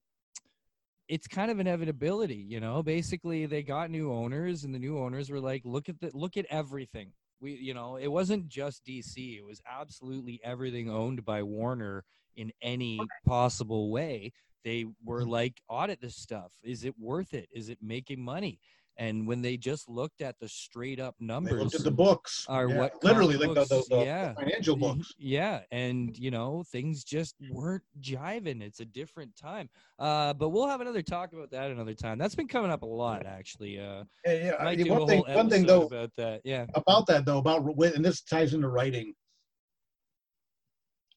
[1.08, 2.36] it's kind of inevitability.
[2.36, 6.00] You know, basically they got new owners, and the new owners were like, "Look at
[6.00, 10.90] the look at everything." We, you know, it wasn't just DC; it was absolutely everything
[10.90, 12.04] owned by Warner
[12.36, 14.32] in any possible way.
[14.64, 15.30] They were mm-hmm.
[15.30, 16.52] like, "Audit this stuff.
[16.64, 17.50] Is it worth it?
[17.52, 18.60] Is it making money?"
[18.98, 22.46] And when they just looked at the straight up They numbers, looked at the books.
[22.48, 24.34] are Yeah, what literally like the, the, the yeah.
[24.34, 25.14] financial books.
[25.18, 28.62] Yeah, and you know things just weren't jiving.
[28.62, 29.70] It's a different time.
[29.98, 32.18] Uh, but we'll have another talk about that another time.
[32.18, 33.80] That's been coming up a lot, actually.
[33.80, 34.76] Uh, Yeah, yeah.
[34.76, 36.42] do one thing, one thing though about that.
[36.44, 37.64] Yeah, about that though about
[37.96, 39.14] and this ties into writing.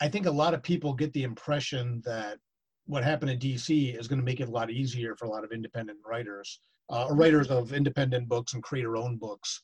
[0.01, 2.39] I think a lot of people get the impression that
[2.87, 5.45] what happened in DC is going to make it a lot easier for a lot
[5.45, 9.61] of independent writers, uh, or writers of independent books and creator-owned books,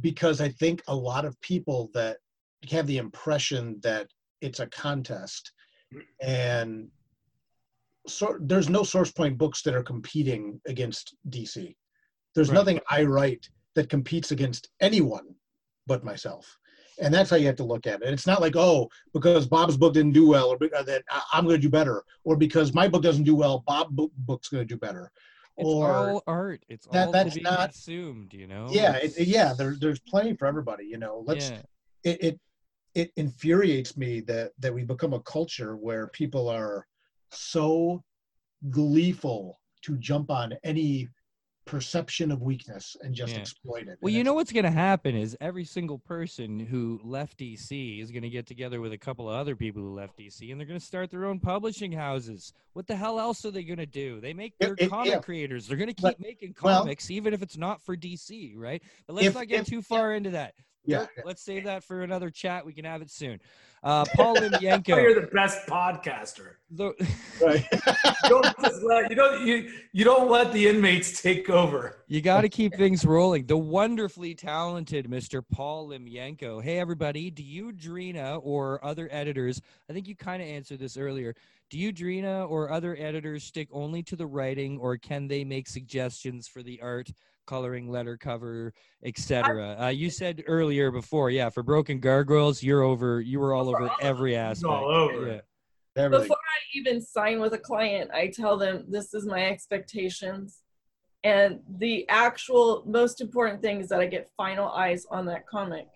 [0.00, 2.18] because I think a lot of people that
[2.70, 4.08] have the impression that
[4.40, 5.52] it's a contest,
[6.20, 6.88] and
[8.06, 11.76] so there's no source point books that are competing against DC.
[12.34, 12.54] There's Right.
[12.54, 15.34] nothing I write that competes against anyone
[15.86, 16.58] but myself.
[17.00, 18.12] And that's how you have to look at it.
[18.12, 21.56] It's not like, oh, because Bob's book didn't do well, or uh, that I'm going
[21.56, 24.74] to do better, or because my book doesn't do well, Bob book, book's going to
[24.74, 25.10] do better.
[25.56, 26.62] it's or all art.
[26.68, 28.34] It's that- all that's not- consumed.
[28.34, 28.66] You know.
[28.70, 29.52] yeah, it, yeah.
[29.52, 30.84] There, there's plenty for everybody.
[30.84, 31.50] You know, let's.
[31.50, 31.62] yeah.
[32.02, 32.40] It, it
[32.94, 36.86] it infuriates me that that we become a culture where people are
[37.30, 38.02] so
[38.70, 41.08] gleeful to jump on any
[41.70, 43.38] perception of weakness and just Yeah.
[43.40, 43.96] exploit it.
[44.00, 48.10] Well, you know what's going to happen is every single person who left DC is
[48.10, 50.66] going to get together with a couple of other people who left DC, and they're
[50.66, 52.52] going to start their own publishing houses.
[52.72, 54.20] What the hell else are they going to do?
[54.20, 55.18] They make their it- comic yeah.
[55.20, 55.68] creators.
[55.68, 58.82] They're going to keep But- making well- comics, even if it's not for DC, right?
[59.06, 60.54] But let's If- not get if- too far into that.
[60.84, 61.06] Yeah.
[61.24, 62.64] Let's save that for another chat.
[62.64, 63.38] We can have it soon.
[63.82, 64.88] Uh, Paul Oh, Limyenko.
[64.88, 66.54] you're the best podcaster.
[66.70, 66.92] the,
[67.44, 67.66] Right.
[68.24, 72.04] You don't just let you don't you, you don't let the inmates take over.
[72.08, 73.46] You got to keep things rolling.
[73.46, 75.42] The wonderfully talented Mr.
[75.52, 76.62] Paul Limyenko.
[76.62, 77.30] Hey, everybody.
[77.30, 79.60] Do you, Drina, or other editors?
[79.88, 81.34] I think you kind of answered this earlier.
[81.70, 85.68] Do you, Drina, or other editors stick only to the writing, or can they make
[85.68, 87.10] suggestions for the art,
[87.50, 88.72] coloring, letter cover,
[89.04, 89.76] etc.?
[89.80, 93.20] Uh, you said earlier before, yeah, for Broken Gargoyles, you're over.
[93.20, 94.72] You were all over every aspect.
[94.72, 95.40] all over Yeah.
[95.96, 96.22] Everything.
[96.22, 100.60] Before I even sign with a client, I tell them this is my expectations.
[101.24, 105.88] And the actual most important thing is that I get final eyes on that comic.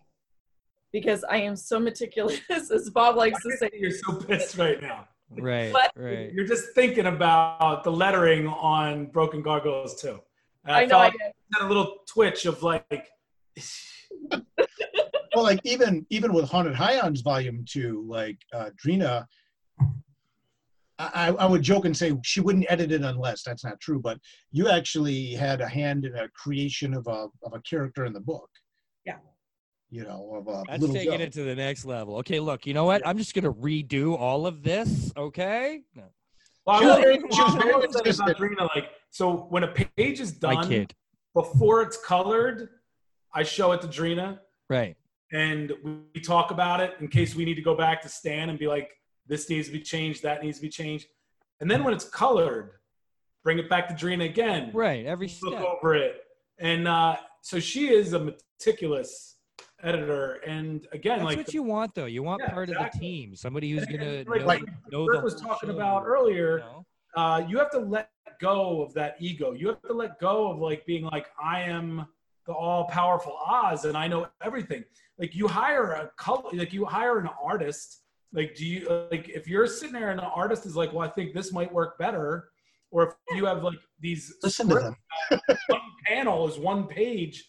[0.93, 3.71] Because I am so meticulous, as Bob likes to say.
[3.73, 5.09] You're so pissed right now.
[5.31, 5.73] Right.
[5.73, 5.93] What?
[5.97, 6.33] Right.
[6.33, 10.21] You're just thinking about the lettering on Broken Gargoyles too.
[10.67, 13.09] And I know I felt had a little twitch of like,
[14.31, 14.43] well,
[15.43, 19.27] like even even with Haunted Highlands Volume Two, like uh, Drina,
[20.99, 24.01] I, I would joke and say she wouldn't edit it unless that's not true.
[24.01, 24.19] But
[24.53, 28.21] you actually had a hand in a creation of a of a character in the
[28.21, 28.49] book.
[29.05, 29.19] Yeah.
[29.91, 31.21] You know, of a That's taking girl.
[31.21, 32.17] it to the next level.
[32.17, 33.07] Okay, look, you know what?
[33.07, 35.13] I'm just gonna redo all of this.
[35.17, 35.83] Okay.
[35.95, 36.05] No.
[36.67, 38.37] Well, I She was very- well, she was very will say consistent.
[38.39, 40.95] Drina, like, so when a page is done kid.
[41.35, 42.69] before it's colored,
[43.33, 44.41] I show it to Drina
[44.71, 44.97] Right.
[45.33, 45.73] and
[46.15, 48.67] we talk about it in case we need to go back to Stan and be
[48.69, 48.91] like,
[49.27, 51.07] this needs to be changed, that needs to be changed.
[51.61, 52.73] And then when it's colored,
[53.43, 54.71] bring it back to Drina again.
[54.73, 55.05] Right.
[55.07, 55.65] Every look step.
[55.65, 56.23] over it.
[56.59, 59.34] And uh, so she is a meticulous
[59.85, 60.35] editor.
[60.47, 62.07] And again, That's like what you want, though.
[62.07, 65.17] You want Yeah, part of the team, somebody who's gonna Like- know, like know Bert
[65.19, 66.87] the was talking show, about you earlier, know?
[67.17, 68.11] uh, you have to let
[68.41, 69.53] go of that ego.
[69.53, 72.07] You have to let go of like being like, I am
[72.47, 74.85] the all powerful Oz and I know everything.
[75.19, 78.01] Like you hire a color, like you hire an artist.
[78.33, 81.11] Like, do you like if you're sitting there and the artist is like, well, I
[81.13, 82.49] think this might work better,
[82.91, 84.97] or if you have like these Listen to them.
[85.69, 87.45] one panel is one page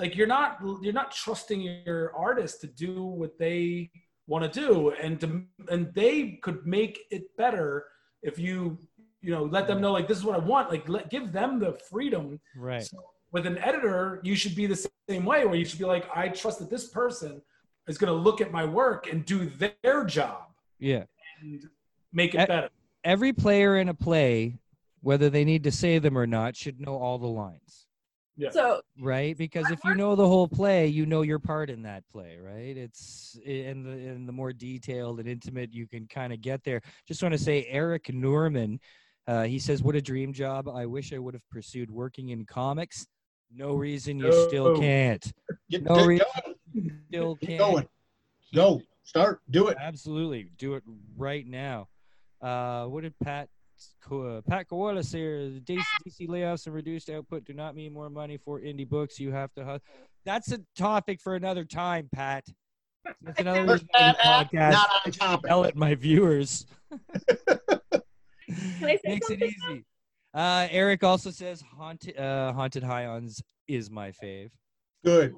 [0.00, 3.90] like you're not you're not trusting your artist to do what they
[4.26, 5.28] want to do and to
[5.68, 7.84] and they could make it better
[8.22, 8.78] if you
[9.22, 11.58] you know let them know like this is what i want like let give them
[11.64, 12.82] the freedom Right.
[12.82, 12.96] So
[13.32, 16.28] with an editor you should be the same way where you should be like i
[16.28, 17.40] trust that this person
[17.88, 19.50] is going to look at my work and do
[19.82, 20.44] their job
[20.78, 21.04] Yeah.
[21.42, 21.66] and
[22.12, 22.70] make it better
[23.02, 24.58] Every player in a play,
[25.00, 27.86] whether they need to say them or not, should know all the lines.
[28.40, 29.36] Yeah So Right?
[29.36, 32.76] Because if you know the whole play, you know your part in that play, right?
[32.76, 36.80] It's and the and the more detailed and intimate you can kind of get there.
[37.06, 38.80] Just want to say Eric Norman,
[39.26, 40.68] uh, he says, "What a dream job!
[40.68, 43.06] I wish I would have pursued working in comics.
[43.52, 45.24] No reason you still can't.
[45.70, 46.26] Get, No get reason.
[46.74, 47.00] going.
[47.08, 47.58] Still can't.
[47.58, 47.88] going.
[48.54, 48.82] Go.
[49.04, 49.40] Start.
[49.50, 49.76] Do it.
[49.80, 50.82] Absolutely, do it
[51.16, 51.88] right now.
[52.40, 53.59] Uh, what did Pat Co-
[54.48, 55.20] Pat Koala say?
[55.20, 59.18] The DC, DC layoffs and reduced output do not mean more money for indie books.
[59.20, 59.64] You have to.
[59.64, 59.78] Hu-
[60.24, 62.44] That's a topic for another time, Pat.
[63.22, 64.72] That's another reason podcast.
[64.72, 65.48] Not on topic.
[65.50, 66.66] Yell at my viewers.
[67.60, 69.84] Can I say Makes it easy.
[70.34, 74.50] Uh, Eric also says haunted uh, haunted Highlands is my fave.
[75.04, 75.34] Good.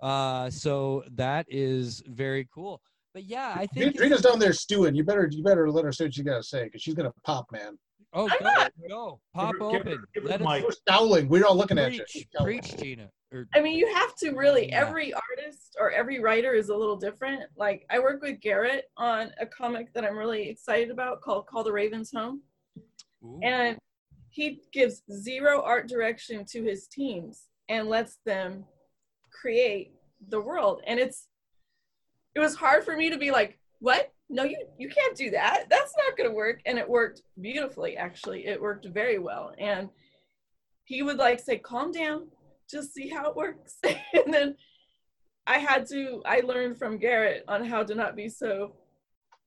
[0.00, 2.80] Uh, so that is very cool.
[3.14, 3.86] But yeah, I think.
[3.86, 4.94] it's- Drina's down there stewing.
[4.94, 7.46] You better you better let her say what she gotta say because she's gonna pop,
[7.52, 7.78] man.
[8.14, 10.04] Oh, I'm go, not- go, pop give her- open.
[10.14, 10.64] give her Let the us mic.
[10.64, 11.28] We're scowling.
[11.28, 12.04] We're all looking at you.
[12.10, 13.10] preach, preach, Gina.
[13.32, 14.86] Or, I mean, you have to really, Yeah.
[14.86, 17.42] every artist or every writer is a little different.
[17.56, 21.62] Like, I work with Garrett on a comic that I'm really excited about called Call
[21.62, 22.40] the Ravens Home.
[23.22, 23.76] Ooh, And
[24.30, 28.64] he gives zero art direction to his teams and lets them
[29.30, 29.92] create
[30.28, 30.80] the world.
[30.86, 31.27] And it's,
[32.38, 34.12] it was hard for me to be like, what?
[34.30, 35.64] No, you, you can't do that.
[35.68, 36.60] That's not going to work.
[36.66, 38.46] And it worked beautifully, actually.
[38.46, 39.52] It worked very well.
[39.58, 39.88] And
[40.84, 42.28] he would like say, calm down,
[42.70, 43.78] just see how it works.
[43.84, 44.56] and then
[45.48, 48.76] I had to, I learned from Garrett on how to not be so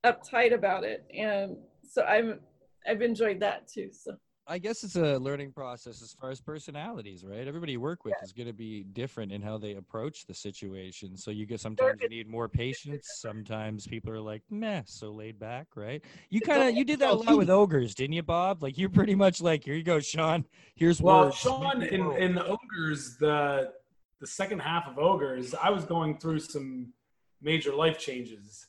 [0.04, 1.06] uptight about it.
[1.16, 1.56] And
[1.88, 2.40] so I'm,
[2.86, 3.88] I've enjoyed that too.
[3.92, 4.16] So
[4.46, 7.46] I guess it's a learning process as far as personalities, right?
[7.46, 11.16] Everybody you work with is going to be different in how they approach the situation.
[11.16, 13.08] So you get sometimes you need more patience.
[13.18, 16.02] Sometimes people are like, meh, so laid back, right?
[16.28, 18.64] You kind of you did that a lot with ogres, didn't you, Bob?
[18.64, 20.44] Like you're pretty much like, here you go, Sean.
[20.74, 21.36] Here's Well, words.
[21.36, 23.72] Sean, in, roll." in Ogres, the
[24.20, 26.92] the second half of Ogres, I was going through some
[27.40, 28.66] major life changes,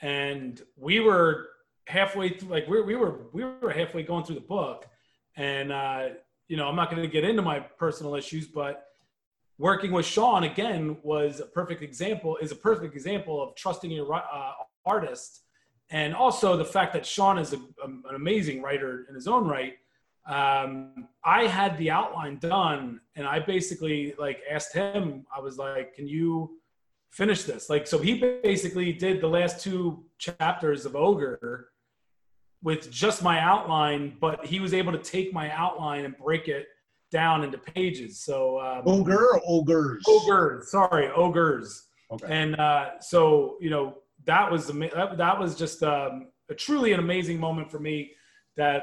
[0.00, 1.48] and we were
[1.86, 2.48] halfway through.
[2.48, 4.86] Like we, we were we were halfway going through the book,
[5.36, 6.08] and uh,
[6.48, 8.86] you know I'm not going to get into my personal issues, but
[9.58, 12.36] working with Sean again was a perfect example.
[12.38, 14.52] Is a perfect example of trusting your uh,
[14.84, 15.42] artist,
[15.90, 19.46] and also the fact that Sean is a, a, an amazing writer in his own
[19.46, 19.74] right.
[20.26, 25.26] Um, I had the outline done, and I basically like asked him.
[25.34, 26.58] I was like, "Can you
[27.10, 31.70] finish this?" Like, so he basically did the last two chapters of Ogre
[32.62, 36.66] with just my outline, but he was able to take my outline and break it
[37.10, 38.20] down into pages.
[38.20, 40.04] So um, ogre or ogres?
[40.06, 41.86] Ogres, sorry, ogres.
[42.10, 42.26] Okay.
[42.28, 47.00] And uh, so you know that was that, that was just um, a truly an
[47.00, 48.12] amazing moment for me.
[48.56, 48.82] That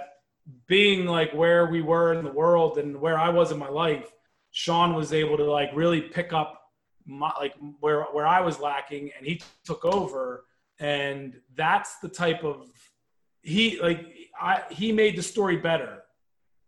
[0.68, 4.10] being like where we were in the world and where I was in my life,
[4.52, 6.62] Sean was able to like really pick up
[7.06, 10.46] my, like where where I was lacking, and he took over.
[10.80, 12.70] And that's the type of
[13.48, 14.06] he like
[14.40, 16.04] I he made the story better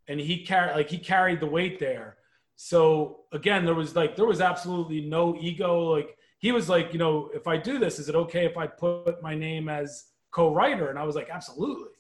[0.08, 2.18] and he carried like he carried the weight there.
[2.56, 5.92] So again, there was like there was absolutely no ego.
[5.92, 8.66] Like he was like, you know, if I do this, is it okay if I
[8.66, 10.90] put my name as co-writer?
[10.90, 11.92] And I was like, absolutely,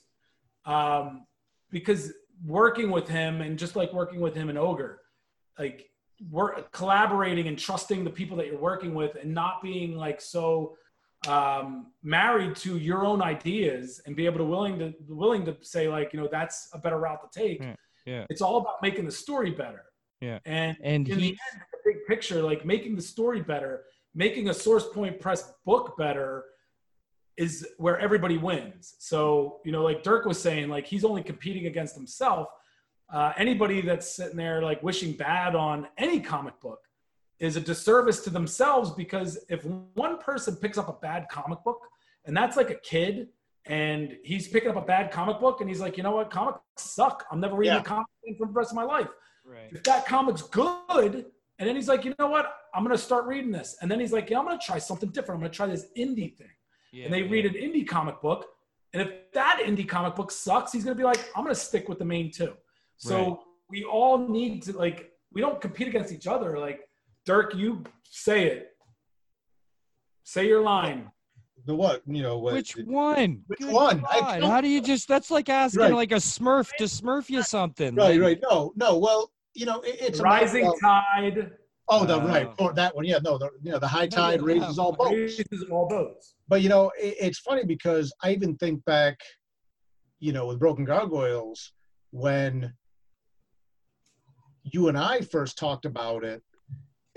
[0.65, 1.25] um,
[1.71, 2.13] because
[2.45, 5.01] working with him and just like working with him and Ogre,
[5.57, 5.89] like
[6.31, 10.77] we're collaborating and trusting the people that you're working with and not being like so
[11.27, 15.87] um, married to your own ideas and be able to willing to willing to say
[15.87, 17.75] like you know that's a better route to take yeah.
[18.09, 18.25] Yeah.
[18.29, 19.85] It's all about making the story better.
[20.21, 20.39] Yeah.
[20.45, 23.83] And, and in the end, the big picture, like making the story better,
[24.15, 26.45] making a source point press book better
[27.37, 28.95] is where everybody wins.
[28.97, 32.49] So, you know, like Dirk was saying, like he's only competing against himself.
[33.13, 36.79] Uh, anybody that's sitting there like wishing bad on any comic book
[37.39, 39.63] is a disservice to themselves because if
[39.95, 41.79] one person picks up a bad comic book
[42.25, 43.29] and that's like a kid
[43.65, 46.59] and he's picking up a bad comic book and he's like, you know what, comics
[46.77, 47.25] suck.
[47.31, 47.81] I'm never reading Yeah.
[47.81, 49.07] a comic for the rest of my life.
[49.45, 49.69] right.
[49.71, 51.25] If that comic's good,
[51.57, 53.77] and then he's like, you know what, I'm gonna start reading this.
[53.81, 55.37] And then he's like, yeah, I'm gonna try something different.
[55.39, 56.47] I'm gonna try this indie thing.
[56.91, 57.31] Yeah, and they yeah.
[57.31, 58.47] read an indie comic book.
[58.93, 61.99] And if that indie comic book sucks, he's gonna be like, I'm gonna stick with
[61.99, 62.53] the main two.
[62.97, 63.37] So Right.
[63.69, 66.57] we all need to like, we don't compete against each other.
[66.57, 66.88] Like,
[67.29, 68.69] Dirk, you say it.
[70.23, 71.11] Say your line.
[71.67, 72.01] The what?
[72.07, 72.55] You know what?
[72.55, 73.43] Which one?
[73.45, 74.01] Which Good one?
[74.01, 75.07] God, How do you just?
[75.07, 75.93] That's like asking Right.
[75.93, 77.93] like a Smurf to Smurf you something.
[77.93, 78.39] Right, like- right.
[78.41, 78.97] No, no.
[78.97, 81.51] Well, you know, it, it's a Rising of- tide
[81.87, 82.27] Oh, the Oh.
[82.27, 82.49] right.
[82.57, 83.05] Or that one.
[83.05, 83.19] Yeah.
[83.23, 83.37] No.
[83.37, 85.11] The you know the high tide raises all boats.
[85.11, 86.33] raises all boats.
[86.47, 89.19] But you know, it, it's funny because I even think back,
[90.19, 91.73] you know, with Broken Gargoyles
[92.09, 92.73] when
[94.63, 96.41] you and I first talked about it,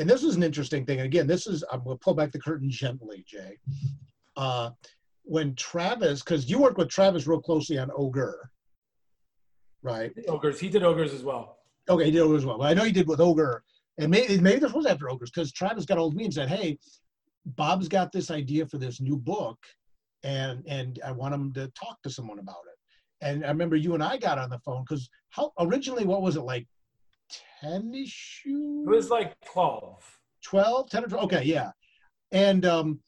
[0.02, 0.98] and this is an interesting thing.
[0.98, 3.56] And again, this is I'm gonna pull back the curtain gently, Jay.
[4.36, 4.70] Uh,
[5.22, 8.50] when Travis, because you worked with Travis real closely on Ogre,
[9.80, 10.10] right?
[10.26, 10.58] Ogres.
[10.58, 11.58] He did ogres as well.
[11.88, 12.58] Okay, he did Ogre as well.
[12.58, 13.62] But I know he did with Ogre,
[13.98, 16.80] and maybe maybe this was after Ogres because Travis got old me and said, "Hey,
[17.46, 19.56] Bob's got this idea for this new book,
[20.24, 23.94] and and I want him to talk to someone about it." And I remember you
[23.94, 26.66] and I got on the phone because how originally what was it like,
[27.60, 28.86] ten issues?
[28.86, 30.18] It was like 12.
[30.44, 31.24] 12, 10 or 12?
[31.24, 31.70] Okay, yeah.
[32.32, 33.00] And um,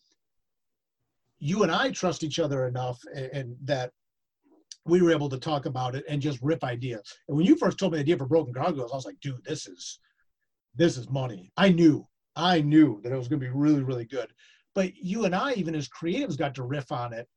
[1.39, 3.91] you and I trust each other enough and, and that
[4.87, 7.03] we were able to talk about it and just rip ideas.
[7.29, 9.45] And when you first told me the idea for Broken Gargoyles, I was like, dude,
[9.45, 9.99] this is
[10.77, 11.53] this is money.
[11.57, 14.33] I knew, I knew that it was gonna be really, really good.
[14.75, 17.29] But you and I, even as creatives, got to riff on it.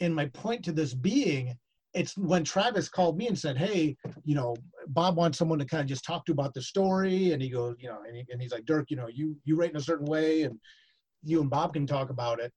[0.00, 1.56] And my point to this being,
[1.94, 4.56] it's when Travis called me and said, Hey, you know,
[4.88, 7.32] Bob wants someone to kind of just talk to about the story.
[7.32, 9.56] And he goes, you know, and, he, and he's like, Dirk, you know, you you
[9.56, 10.58] write in a certain way and
[11.22, 12.52] you and Bob can talk about it.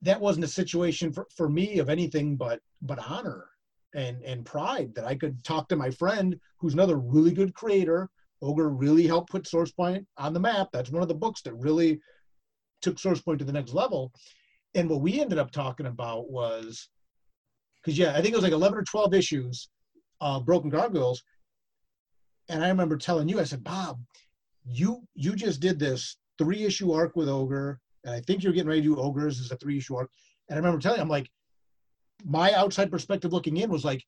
[0.00, 3.46] That wasn't a situation for, for me of anything but but honor
[3.94, 8.08] and and pride that I could talk to my friend who's another really good creator.
[8.40, 10.68] Ogre really helped put SourcePoint on the map.
[10.72, 12.00] That's one of the books that really
[12.80, 14.12] took SourcePoint to the next level.
[14.74, 16.88] And what we ended up talking about was
[17.82, 19.68] because yeah, I think it was like 11 or 12 issues
[20.20, 21.22] of Broken Gargoyles.
[22.48, 23.98] And I remember telling you, I said, Bob,
[24.64, 28.68] you you just did this three issue arc with Ogre, and I think you're getting
[28.68, 30.10] ready to do Ogres as a three issue arc.
[30.48, 31.28] And I remember telling you, I'm like,
[32.24, 34.04] my outside perspective looking in was like,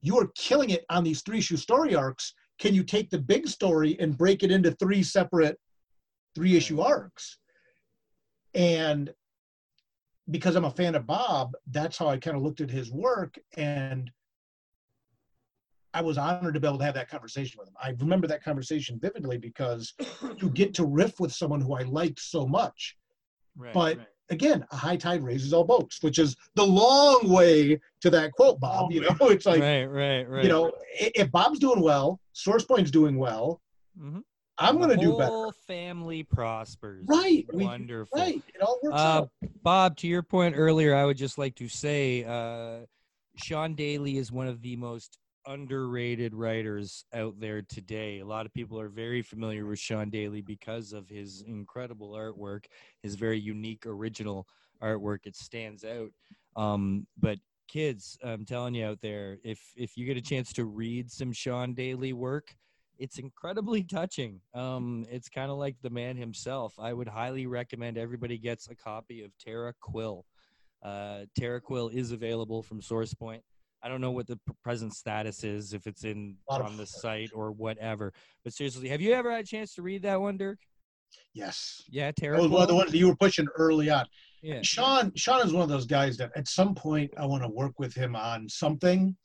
[0.00, 2.34] you are killing it on these three issue story arcs.
[2.58, 5.58] Can you take the big story and break it into three separate
[6.34, 7.38] three issue arcs?
[8.54, 9.12] And
[10.30, 13.38] because I'm a fan of Bob, that's how I kind of looked at his work.
[13.56, 14.10] And
[15.92, 17.74] I was honored to be able to have that conversation with him.
[17.80, 19.92] I remember that conversation vividly because
[20.38, 22.96] to get to riff with someone who I liked so much.
[23.56, 24.06] Right, But right.
[24.30, 28.58] again, a high tide raises all boats, which is the long way to that quote,
[28.58, 28.90] Bob.
[28.90, 30.42] You know, it's like, right, right, right.
[30.42, 33.60] you know, if Bob's doing well, SourcePoint's doing well,
[33.96, 34.22] Mhm.
[34.58, 35.30] I'm gonna do better.
[35.30, 37.04] whole family prospers.
[37.08, 38.18] Right, we- Wonderful.
[38.18, 38.42] Right.
[38.54, 39.30] It all works Uh, out.
[39.62, 42.86] Bob, to your point earlier, I would just like to say uh,
[43.36, 48.20] Sean Daly is one of the most underrated writers out there today.
[48.20, 52.64] A lot of people are very familiar with Sean Daly because of his incredible artwork,
[53.02, 54.46] his very unique, original
[54.82, 55.26] artwork.
[55.26, 56.10] It stands out.
[56.56, 57.38] Um, but
[57.68, 61.32] kids, I'm telling you out there, if if you get a chance to read some
[61.32, 62.54] Sean Daly work,
[62.98, 64.40] it's incredibly touching.
[64.54, 66.74] Um, it's kind of like the man himself.
[66.78, 70.24] I would highly recommend everybody gets a copy of Terra Quill.
[70.82, 73.40] Uh, Terra Quill is available from SourcePoint.
[73.82, 77.52] I don't know what the present status is, if it's in on the site or
[77.52, 78.12] whatever.
[78.42, 80.58] But seriously, have you ever had a chance to read that one, Dirk?
[81.34, 81.82] Yes.
[81.90, 82.78] Yeah, Terra That was one of the Quill?
[82.78, 84.06] ones that you were pushing early on.
[84.42, 84.60] Yeah.
[84.62, 87.78] Sean, Sean is one of those guys that at some point I want to work
[87.78, 89.16] with him on something,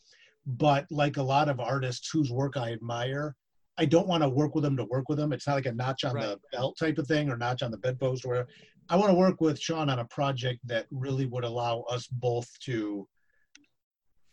[0.45, 3.35] but like a lot of artists whose work I admire,
[3.79, 5.31] I don't want to work with them to work with them.
[5.31, 7.77] It's not like a notch on the belt type of thing or notch on the
[7.77, 8.45] bedpost where.
[8.91, 12.47] I want to work with Sean on a project that really would allow us both
[12.61, 13.07] to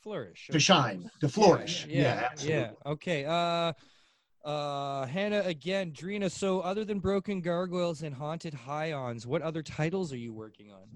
[0.02, 0.48] Flourish.
[0.50, 1.84] to shine, to flourish.
[1.86, 2.58] Yeah, Yeah, yeah, absolutely.
[2.62, 2.90] yeah.
[2.92, 3.24] Okay.
[3.26, 6.30] Uh, uh, Hannah again, Drina.
[6.30, 10.88] So, other than Broken Gargoyles and Haunted Highlands, what other titles are you working on?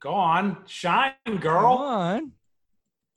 [0.00, 1.66] Go on, shine, Come girl.
[1.72, 2.30] on.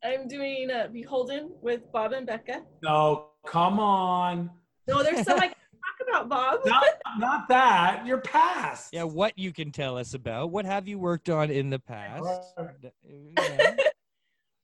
[0.04, 2.62] I'm doing uh, Beholden with Bob and Becca.
[2.84, 4.50] No, come on.
[4.88, 6.60] No, there's some I can talk about, Bob.
[6.66, 6.86] Not,
[7.20, 8.06] not that.
[8.06, 8.94] You're past.
[8.94, 10.52] Yeah, what you can tell us about?
[10.52, 12.24] What have you worked on in the past?
[13.04, 13.76] Yeah.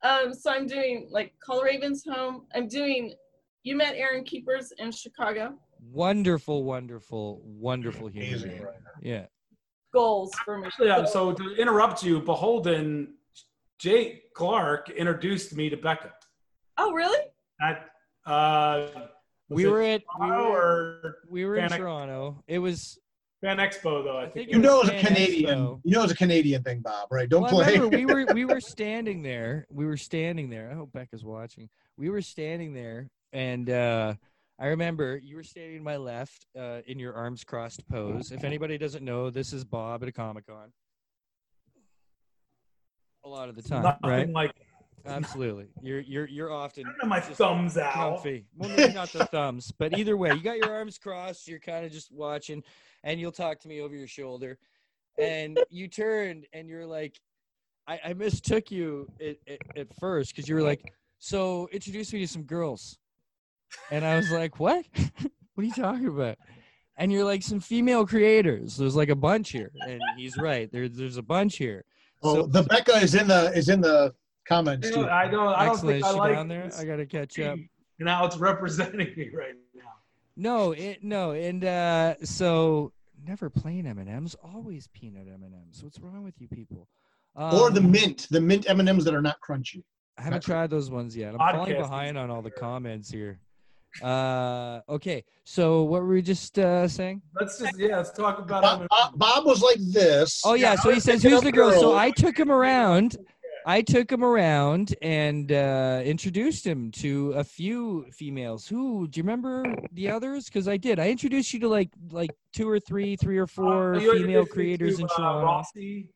[0.02, 2.42] Um, so I'm doing like Call Raven's Home.
[2.54, 3.14] I'm doing
[3.62, 5.54] You Met Aaron Keepers in Chicago.
[5.80, 8.66] wonderful, wonderful, wonderful human Amazing being.
[9.00, 9.24] Yeah.
[9.94, 10.66] Goals for me.
[10.66, 13.14] Actually, um, so to interrupt you, Beholden,
[13.88, 16.10] Jake Clark introduced me to Becca.
[16.78, 17.18] Oh, really?
[17.60, 17.90] At
[18.24, 18.86] uh,
[19.50, 22.42] We were at we were, we were in Ex- Toronto.
[22.48, 22.98] It was
[23.42, 24.16] Fan Expo though.
[24.16, 24.34] I, I think.
[24.34, 24.64] think it You it was.
[24.64, 25.58] know it's a Canadian.
[25.58, 25.80] Expo.
[25.84, 27.28] You know it's a Canadian thing, Bob, right?
[27.28, 27.74] Don't Well, play.
[27.74, 29.66] remember we were we were standing there.
[29.70, 30.70] We were standing there.
[30.70, 31.68] I hope Becca's watching.
[31.98, 34.14] We were standing there, and uh,
[34.58, 38.32] I remember you were standing to my left uh, in your arms crossed pose.
[38.32, 40.72] If anybody doesn't know, this is Bob at a Comic Con.
[43.24, 44.30] A lot of the time, Nothing right?
[44.30, 44.52] like
[45.06, 45.66] Absolutely.
[45.82, 47.92] You're you're you're often my thumbs out.
[47.92, 48.46] comfy.
[48.56, 51.46] Well, maybe not the thumbs, but either way, you got your arms crossed.
[51.46, 52.62] You're kind of just watching,
[53.02, 54.58] and you'll talk to me over your shoulder.
[55.18, 57.20] And you turned, and you're like,
[57.86, 62.20] I, I mistook you at, at, at first because you were like, so introduce me
[62.20, 62.98] to some girls.
[63.90, 64.84] And I was like, what?
[65.54, 66.38] what are you talking about?
[66.96, 68.76] And you're like, some female creators.
[68.76, 69.70] There's like a bunch here.
[69.86, 70.70] And he's right.
[70.72, 71.84] There, there's a bunch here.
[72.24, 74.14] Oh, So- the Becca is in the is in the
[74.48, 75.08] comments You too.
[75.08, 75.48] I don't.
[75.48, 75.94] I don't Excellent.
[75.94, 76.70] think Is I she like down there?
[76.78, 77.58] I got to catch up.
[77.98, 79.82] Now it's representing me right now.
[80.36, 82.92] No, it no, and uh so
[83.26, 85.82] never plain M and M's, always peanut M and M's.
[85.84, 86.88] What's wrong with you people?
[87.36, 89.82] or the Um, mint, the mint M and M's that are not crunchy.
[90.16, 90.54] I haven't That's right.
[90.54, 91.34] tried those ones yet.
[91.34, 93.40] I'm falling behind on all the comments here.
[94.02, 97.22] Uh, okay, so what were we just uh saying?
[97.38, 97.98] Let's just yeah.
[97.98, 98.62] Let's talk about.
[98.62, 100.42] Bob, Bob, Bob was like this.
[100.44, 101.96] Oh yeah, Yeah, so he says, "Who's the girl?" So.
[101.96, 103.16] I took him around.
[103.66, 108.66] I took him around and uh, introduced him to a few females.
[108.68, 110.44] Who do you remember the others?
[110.46, 110.98] Because I did.
[110.98, 114.96] I introduced you to like like two or three, three or four Uh, female creators
[114.96, 115.46] to, in uh, Toronto.
[115.46, 116.08] Rossi.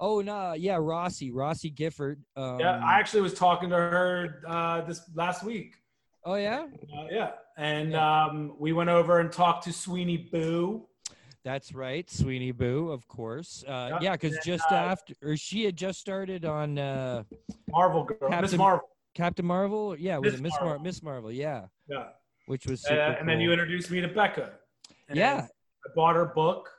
[0.00, 2.24] Oh no, yeah, Rossi, Rossi Gifford.
[2.36, 5.74] Um, Yeah, I actually was talking to her uh, this last week.
[6.24, 6.66] Oh yeah,
[6.96, 8.24] Uh, yeah, and Yeah.
[8.24, 10.86] um, we went over and talked to Sweeney Boo.
[11.44, 13.64] that's right, Sweeney Boo, of course.
[13.66, 17.24] Uh, Yeah, yeah, because and, just uh, after, or she had just started on uh,
[17.70, 18.88] Marvel girl, Miss Captain- Marvel.
[19.14, 19.96] Captain Marvel.
[19.98, 20.84] Yeah, was Miss it Miss Mar- Marvel.
[20.84, 21.32] Miss Marvel?
[21.32, 22.08] Yeah, Yeah,
[22.46, 24.58] which was Uh, and then you introduced me to Becca.
[25.08, 25.46] And Yeah.
[25.84, 26.70] I bought her book,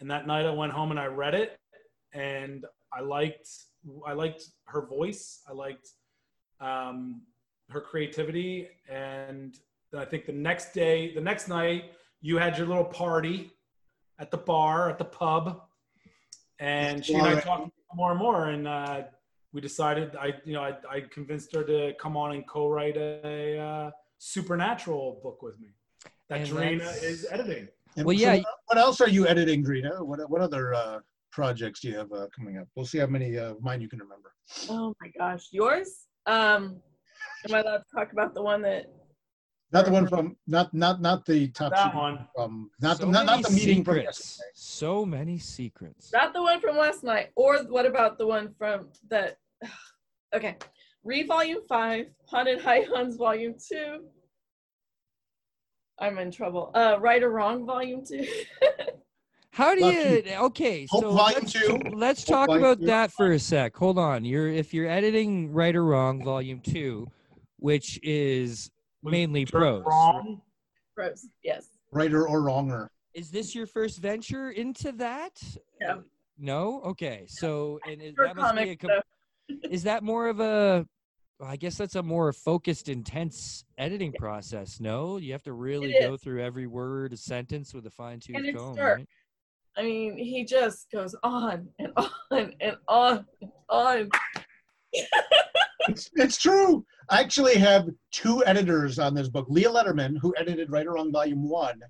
[0.00, 1.58] and that night I went home and I read it,
[2.12, 3.48] and I liked
[4.06, 5.40] I liked her voice.
[5.48, 5.88] I liked
[6.60, 7.22] um,
[7.70, 9.56] her creativity, and
[9.92, 13.50] then I think the next day, the next night, you had your little party
[14.18, 15.62] at the bar at the pub,
[16.58, 19.02] and she and I talked more and more, and uh,
[19.52, 23.58] we decided I you know I, I convinced her to come on and co-write a
[23.58, 25.68] uh, supernatural book with me
[26.28, 27.68] that And Drina is editing.
[27.96, 28.36] And Well, so yeah.
[28.36, 30.04] what- What else are you editing, Drina?
[30.04, 30.98] What what other uh,
[31.32, 32.66] projects do you have uh, coming up?
[32.74, 34.32] We'll see how many uh, of mine you can remember.
[34.68, 36.06] Oh my gosh, yours?
[36.26, 36.80] Um,
[37.46, 38.86] am I allowed to talk about the one that?
[39.70, 42.26] Not the one from not not not the top That one.
[42.34, 44.48] from not so the not, not the meeting from yesterday.
[44.54, 46.10] So many secrets.
[46.12, 49.36] Not the one from last night, or what about the one from that?
[50.34, 50.56] Okay,
[51.04, 54.00] read volume five, Haunted Highlands volume two,
[55.98, 56.70] I'm in trouble.
[56.74, 58.26] Uh, write or wrong, volume two.
[59.50, 60.22] How do you?
[60.42, 61.80] Okay, Hope so Volume let's, Two.
[61.94, 62.86] let's Hope talk about Two.
[62.86, 63.74] that for a sec.
[63.76, 64.24] Hold on.
[64.24, 67.08] You're if you're editing write or wrong, volume two,
[67.58, 68.70] which is
[69.02, 69.84] mainly Dirk prose.
[69.86, 70.40] Wrong?
[70.96, 71.26] Gross.
[71.44, 71.66] Yes.
[71.92, 72.90] Righter or wronger.
[73.14, 75.40] Is this your first venture into that?
[75.80, 75.94] Yeah.
[75.94, 76.00] Uh,
[76.38, 76.80] No.
[76.84, 77.26] Okay.
[77.28, 79.02] So and is, that must be a comics,
[79.50, 80.86] com- is that more of a
[81.40, 84.80] well, I guess that's a more focused, intense editing process.
[84.80, 88.56] No, you have to really go through every word, a sentence with a fine tooth
[88.56, 88.74] comb.
[88.74, 88.98] dark.
[88.98, 89.08] Right?
[89.76, 92.10] I mean, he just goes on and on
[92.60, 94.08] and on and on.
[95.88, 96.84] It's, it's true.
[97.10, 99.46] I actually have two editors on this book.
[99.48, 101.80] Leah Lederman, who edited Write or Wrong Volume 1,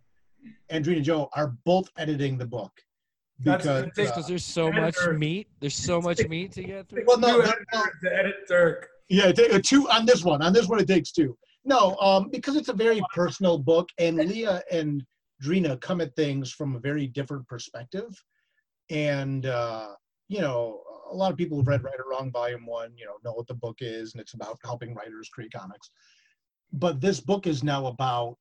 [0.71, 2.73] and Drina Joe are both editing the book.
[3.41, 5.49] That's Because, gonna uh, Because there's so much meat.
[5.61, 7.05] There's so much meat to get through.
[7.07, 8.89] well, no, no, no, editors to edit Dirk.
[9.09, 10.43] Yeah, take a two on this one.
[10.43, 11.37] On this one, it takes two.
[11.65, 15.05] No, um, because it's a very personal book, and Leah and
[15.43, 18.11] Drina come at things from a very different perspective.
[18.91, 19.89] And uh,
[20.29, 20.81] you know,
[21.11, 23.47] a lot of people who've read Write or Wrong Volume One, you know, know what
[23.47, 25.91] the book is, and it's about helping writers create comics.
[26.73, 28.37] But this book is now about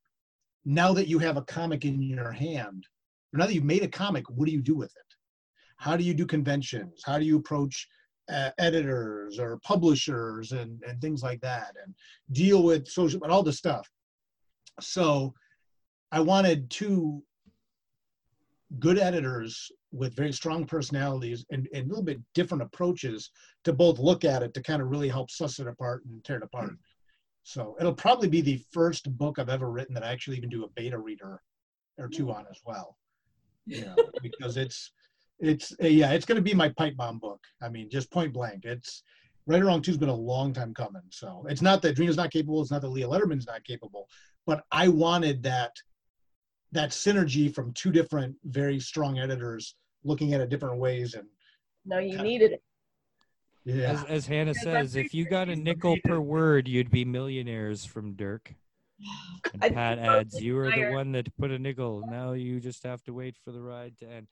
[0.65, 2.86] now that you have a comic in your hand,
[3.34, 5.15] now that you've made a comic, what do you do with it?
[5.78, 7.01] How do you do conventions?
[7.05, 7.88] How do you approach
[8.30, 11.93] uh, editors or publishers and, and things like that and
[12.32, 13.89] deal with social and all this stuff
[14.82, 15.34] so
[16.11, 17.24] i wanted two
[18.80, 23.32] good editors with very strong personalities and, and a little bit different approaches
[23.63, 26.38] to both look at it to kind of really help suss it apart and tear
[26.38, 26.74] it apart
[27.43, 30.65] so it'll probably be the first book i've ever written that i actually even do
[30.65, 31.41] a beta reader
[31.97, 32.97] or two on as well
[33.68, 34.91] you know, because it's
[35.39, 37.41] it's uh, yeah, it's going to be my pipe bomb book.
[37.61, 38.65] I mean, just point blank.
[38.65, 39.03] It's
[39.45, 41.03] write or wrong two's been a long time coming.
[41.09, 42.61] So it's not that Drina's not capable.
[42.61, 44.07] It's not that Leah Lederman's not capable.
[44.45, 45.72] But I wanted that
[46.72, 51.13] that synergy from two different very strong editors looking at it different ways.
[51.13, 51.28] And
[51.86, 52.63] No, you needed it.
[53.65, 57.05] yeah, As, as Hannah Because says, if you got a nickel per word, you'd be
[57.05, 58.53] millionaires from Dirk.
[59.61, 62.03] And Pat adds, you are the one that put a nickel.
[62.09, 64.28] Now you just have to wait for the ride to end.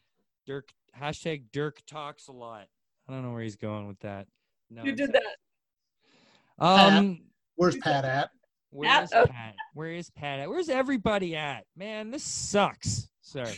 [0.46, 0.70] Dirk
[1.00, 2.68] hashtag Dirk talks a lot.
[3.08, 4.28] I don't know where he's going with that.
[4.70, 6.64] No, You did that.
[6.64, 7.22] Um,
[7.56, 8.32] where's Pat at?
[8.72, 9.10] Where Pat- is.
[9.12, 9.56] Pat?
[9.74, 10.50] Where is Pat at?
[10.50, 11.66] Where's everybody at?
[11.76, 13.08] Man, this sucks.
[13.22, 13.56] Sorry,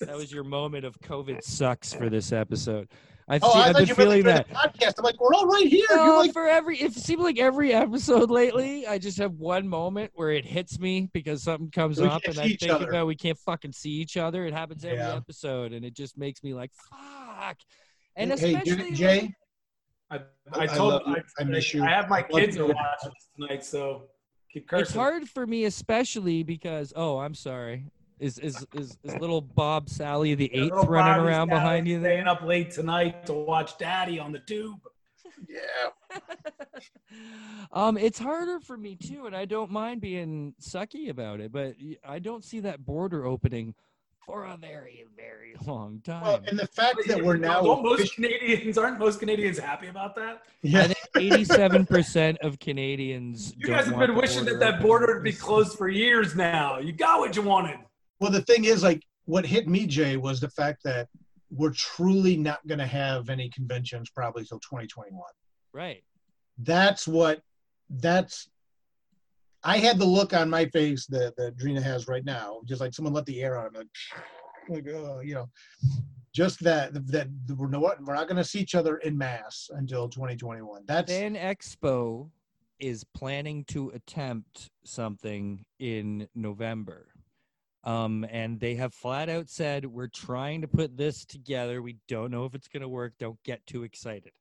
[0.00, 2.88] that was your moment of COVID sucks for this episode.
[3.26, 4.48] I've, Oh, seen, I I've thought been you really feeling that.
[4.50, 4.94] podcast.
[4.98, 5.86] I'm like, we're all right here.
[5.90, 9.66] No, You're like, for every it seems like every episode lately, I just have one
[9.66, 12.90] moment where it hits me because something comes We up and I think other.
[12.90, 14.44] about we can't fucking see each other.
[14.44, 15.14] It happens every Yeah.
[15.16, 17.56] episode, and it just makes me like fuck.
[18.14, 19.34] And hey, especially J- Jay,
[20.10, 20.16] I,
[20.52, 21.16] I I told love you.
[21.16, 21.82] I, I miss you.
[21.82, 22.66] I have my I kids you.
[22.66, 24.02] to watch this tonight, so
[24.54, 24.84] keep cursing.
[24.84, 27.86] it's hard for me, especially because oh, I'm sorry.
[28.20, 32.00] Is is is, is little Bob Salley the eighth running Bobby around Salley behind you
[32.00, 32.32] Staying there?
[32.32, 34.80] up late tonight to watch Daddy on the tube.
[35.48, 36.20] yeah,
[37.72, 41.74] um, it's harder for me too, and I don't mind being sucky about it, but
[42.06, 43.74] I don't see that border opening
[44.26, 46.22] for a very, very long time.
[46.22, 50.14] well, and the fact that we're now Don't most Canadians aren't most Canadians happy about
[50.16, 50.42] that?
[50.62, 53.54] Yeah, eighty-seven percent of Canadians.
[53.56, 56.78] You guys have been wishing that that border would be closed for years now.
[56.78, 57.78] You got what you wanted.
[58.20, 61.08] Well, the thing is, like, what hit me, Jay, was the fact that
[61.50, 65.20] we're truly not going to have any conventions probably till 2021.
[65.72, 66.02] Right.
[66.58, 67.40] That's what.
[67.90, 68.48] That's.
[69.64, 72.94] I had the look on my face that that Drina has right now, just like
[72.94, 73.74] someone let the air out.
[73.74, 73.86] Like,
[74.68, 75.48] like, oh, you know,
[76.32, 80.08] just that that we're no, we're not going to see each other in mass until
[80.08, 80.82] 2021.
[80.86, 82.30] That's Fan Expo
[82.78, 87.08] is planning to attempt something in November.
[87.84, 91.82] Um, and they have flat out said, we're trying to put this together.
[91.82, 93.12] We don't know if it's going to work.
[93.18, 94.32] Don't get too excited.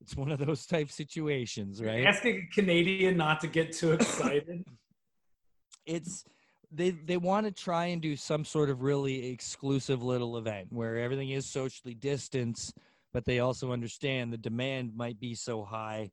[0.00, 2.06] It's one of those type situations, right?
[2.06, 4.64] Asking a Canadian not to get too excited.
[5.86, 6.24] it's
[6.72, 10.98] they they want to try and do some sort of really exclusive little event where
[10.98, 12.74] everything is socially distanced
[13.12, 16.10] but they also understand the demand might be so high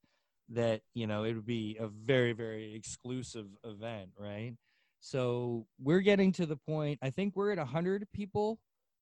[0.50, 4.54] that you know it would be a very very exclusive event right
[5.00, 8.60] so we're getting to the point i think we're at 100 people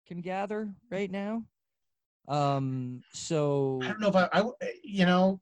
[0.07, 1.43] can gather right now
[2.27, 4.51] um so I don't know if I, I
[4.83, 5.39] you know,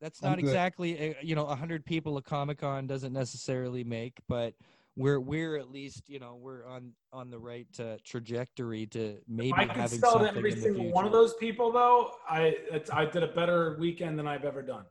[0.00, 4.54] that's not exactly uh, you know a 100 people a comic-con doesn't necessarily make but
[4.96, 9.50] we're we're at least you know we're on on the right uh, trajectory to maybe
[9.50, 12.90] if I could having sell something every single one of those people, though, I it's,
[12.90, 14.84] I did a better weekend than I've ever done.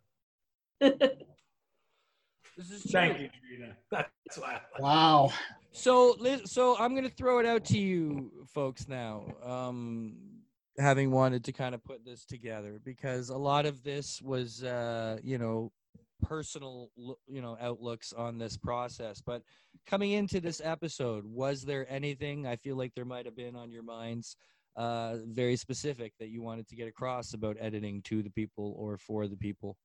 [2.58, 2.92] This is true.
[2.92, 3.76] Thank you, Drina.
[3.92, 4.60] That's why.
[4.80, 5.32] Wow.
[5.72, 9.26] So, so I'm gonna throw it out to you folks now.
[9.44, 10.18] Um,
[10.78, 15.18] having wanted to kind of put this together because a lot of this was, uh,
[15.24, 15.72] you know,
[16.22, 16.90] personal,
[17.28, 19.22] you know, outlooks on this process.
[19.26, 19.44] But
[19.86, 23.72] coming into this episode, was there anything I feel like there might have been on
[23.72, 24.36] your minds,
[24.76, 28.98] uh, very specific that you wanted to get across about editing to the people or
[28.98, 29.78] for the people?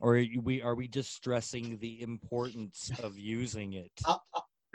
[0.00, 3.92] Or are you- we are we just stressing the importance of using it?
[4.06, 4.16] I,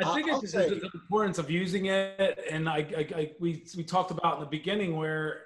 [0.04, 3.64] I think I'll it's say- the importance of using it, and I, I, I, we
[3.78, 5.44] we talked about in the beginning where,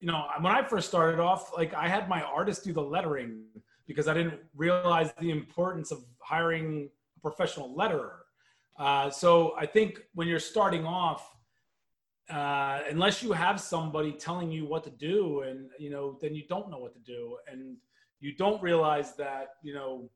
[0.00, 3.44] you know, when I first started off, like I had my artist do the lettering
[3.86, 8.16] because I didn't realize the importance of hiring a professional letterer.
[8.78, 11.34] Uh, so I think when you're starting off,
[12.30, 16.42] uh, unless you have somebody telling you what to do, and you know, then you
[16.48, 17.76] don't know what to do, and
[18.20, 20.10] you don't realize that you know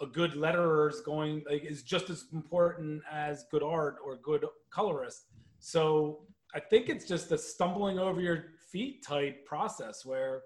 [0.00, 4.44] a good letterer is going like is just as important as good art or good
[4.70, 5.26] colorist.
[5.58, 6.20] So
[6.54, 10.42] I think it's just a stumbling over your feet type process where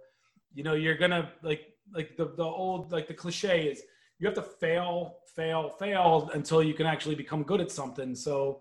[0.54, 3.82] you know you're gonna like like the the old like the cliche is
[4.18, 8.14] you have to fail fail fail until you can actually become good at something.
[8.14, 8.60] So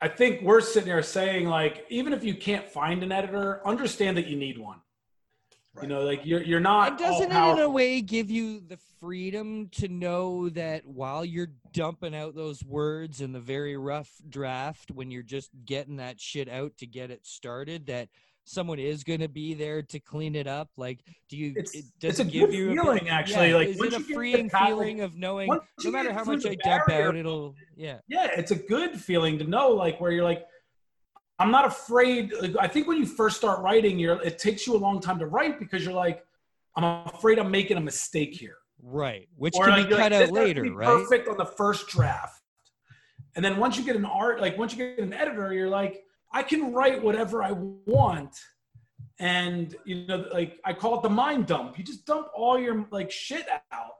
[0.00, 4.16] I think we're sitting here saying like even if you can't find an editor, understand
[4.16, 4.80] that you need one.
[5.82, 6.90] You know, like you're you're not.
[6.92, 11.52] And doesn't it in a way give you the freedom to know that while you're
[11.72, 16.48] dumping out those words in the very rough draft when you're just getting that shit
[16.48, 18.08] out to get it started that
[18.44, 20.68] someone is going to be there to clean it up?
[20.76, 20.98] Like
[21.28, 23.68] do you It's- it does it's it give good you a feeling, actually, yeah, like,
[23.68, 25.48] is it a you get the freeing pattern- feeling of knowing
[25.84, 27.98] no matter how much i dump barrier- out it'll yeah.
[28.08, 30.44] Yeah it's a good feeling to know like where you're like
[31.38, 34.74] i'm not afraid like, i think when you first start writing you're it takes you
[34.74, 36.24] a long time to write because you're like
[36.76, 38.56] i'm afraid i'm making a mistake here.
[38.82, 40.86] Right which Or, can like, be cut like, out "This has to later be right?
[40.86, 42.40] perfect on the first draft.
[43.34, 46.04] And then once you get an art like once you get an editor you're like
[46.32, 48.36] i can write whatever i want.
[49.18, 51.76] And you know like i call it the mind dump.
[51.76, 53.92] You just dump all your like shit out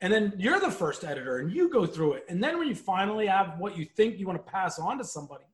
[0.00, 2.24] and then you're the first editor and you go through it.
[2.28, 5.04] And then when you finally have what you think you want to pass on to
[5.04, 5.44] somebody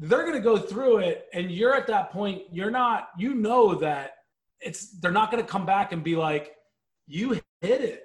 [0.00, 3.74] they're going to go through it and you're at that point you're not you know
[3.74, 4.14] that
[4.60, 6.56] it's they're not going to come back and be like
[7.06, 8.04] you hit it.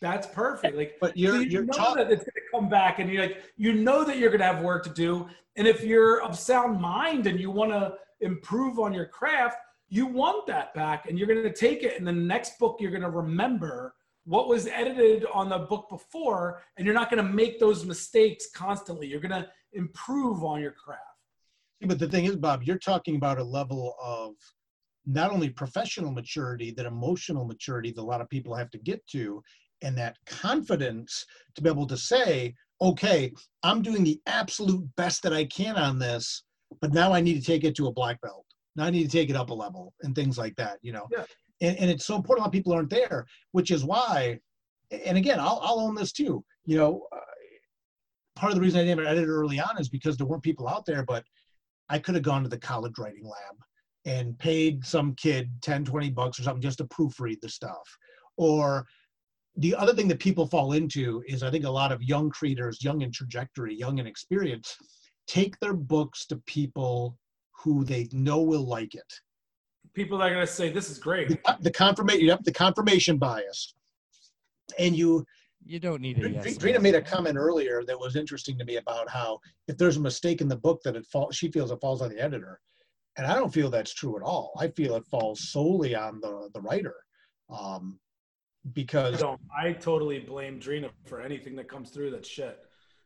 [0.00, 0.76] That's perfect.
[0.76, 3.42] Like But you're you you're know that it's going to come back and you're like
[3.56, 6.80] you know that you're going to have work to do and if you're of sound
[6.80, 11.28] mind and you want to improve on your craft you want that back and you're
[11.28, 15.24] going to take it and the next book you're going to remember what was edited
[15.32, 19.06] on the book before and you're not going to make those mistakes constantly.
[19.06, 21.11] You're going to improve on your craft
[21.84, 24.34] But the thing is, Bob, you're talking about a level of
[25.04, 29.04] not only professional maturity, that emotional maturity that a lot of people have to get
[29.08, 29.42] to,
[29.82, 31.24] and that confidence
[31.56, 35.98] to be able to say, okay, I'm doing the absolute best that I can on
[35.98, 36.44] this,
[36.80, 38.46] but now I need to take it to a black belt.
[38.76, 41.08] Now I need to take it up a level and things like that, you know.
[41.10, 41.24] Yeah.
[41.60, 44.38] And, and it's so important a lot of people aren't there, which is why,
[44.90, 46.44] and again, I'll, I'll own this too.
[46.64, 47.20] You know, uh,
[48.36, 50.86] part of the reason I didn't edit early on is because there weren't people out
[50.86, 51.24] there, but
[51.92, 53.56] I could have gone to the college writing lab
[54.06, 57.86] and paid some kid 10, 20 bucks or something just to proofread the stuff.
[58.38, 58.86] Or
[59.56, 62.82] the other thing that people fall into is I think a lot of young creators,
[62.82, 64.74] young in trajectory, young in experience,
[65.26, 67.18] take their books to people
[67.62, 69.12] who they know will like it.
[69.92, 73.18] people that are going to say this is great The, the confirmation, yep, the confirmation
[73.18, 73.74] bias.
[74.78, 75.26] And you,
[75.64, 78.76] you don't need a yes Drina made a comment earlier that was interesting to me
[78.76, 79.38] about how
[79.68, 82.10] if there's a mistake in the book that it falls, she feels it falls on
[82.10, 82.60] the editor,
[83.16, 84.52] and I don't feel that's true at all.
[84.58, 86.96] I feel it falls solely on the the writer,
[87.50, 87.98] um,
[88.64, 92.58] I because don't I totally blame Drina for anything that comes through that shit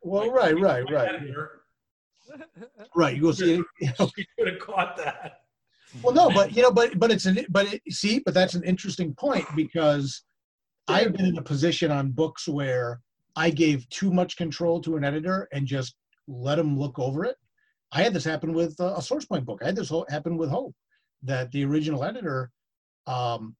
[0.02, 1.62] well, Like, right, right, right, editor.
[2.94, 3.16] right.
[3.16, 3.64] You go see, you
[3.98, 5.40] know, she could have caught that
[6.02, 8.64] well, no, but you know, but but it's an but it, see, but that's an
[8.64, 10.22] interesting point because
[10.88, 13.00] I've been in a position on books where
[13.34, 15.96] I gave too much control to an editor and just
[16.28, 17.36] let them look over it.
[17.92, 19.60] I had this happen with uh, a source point book.
[19.62, 20.74] I had this whole, happen with Hope,
[21.22, 22.50] that the original editor,
[23.06, 23.56] um,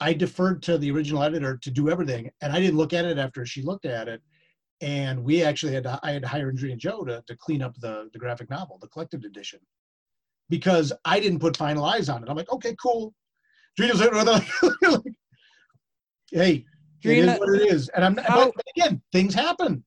[0.00, 3.18] I deferred to the original editor to do everything, and I didn't look at it
[3.18, 4.20] after she looked at it.
[4.80, 7.74] And we actually had to, I had to hire Drina Joe to, to clean up
[7.80, 9.60] the, the graphic novel, the collected edition,
[10.50, 12.28] because I didn't put final eyes on it.
[12.28, 13.14] I'm like, okay, cool.
[13.76, 14.00] Drina's
[14.82, 15.02] like,
[16.34, 16.64] hey, it
[17.02, 17.88] Drina, is what it is.
[17.90, 19.84] And I'm not, how- but again, things happen.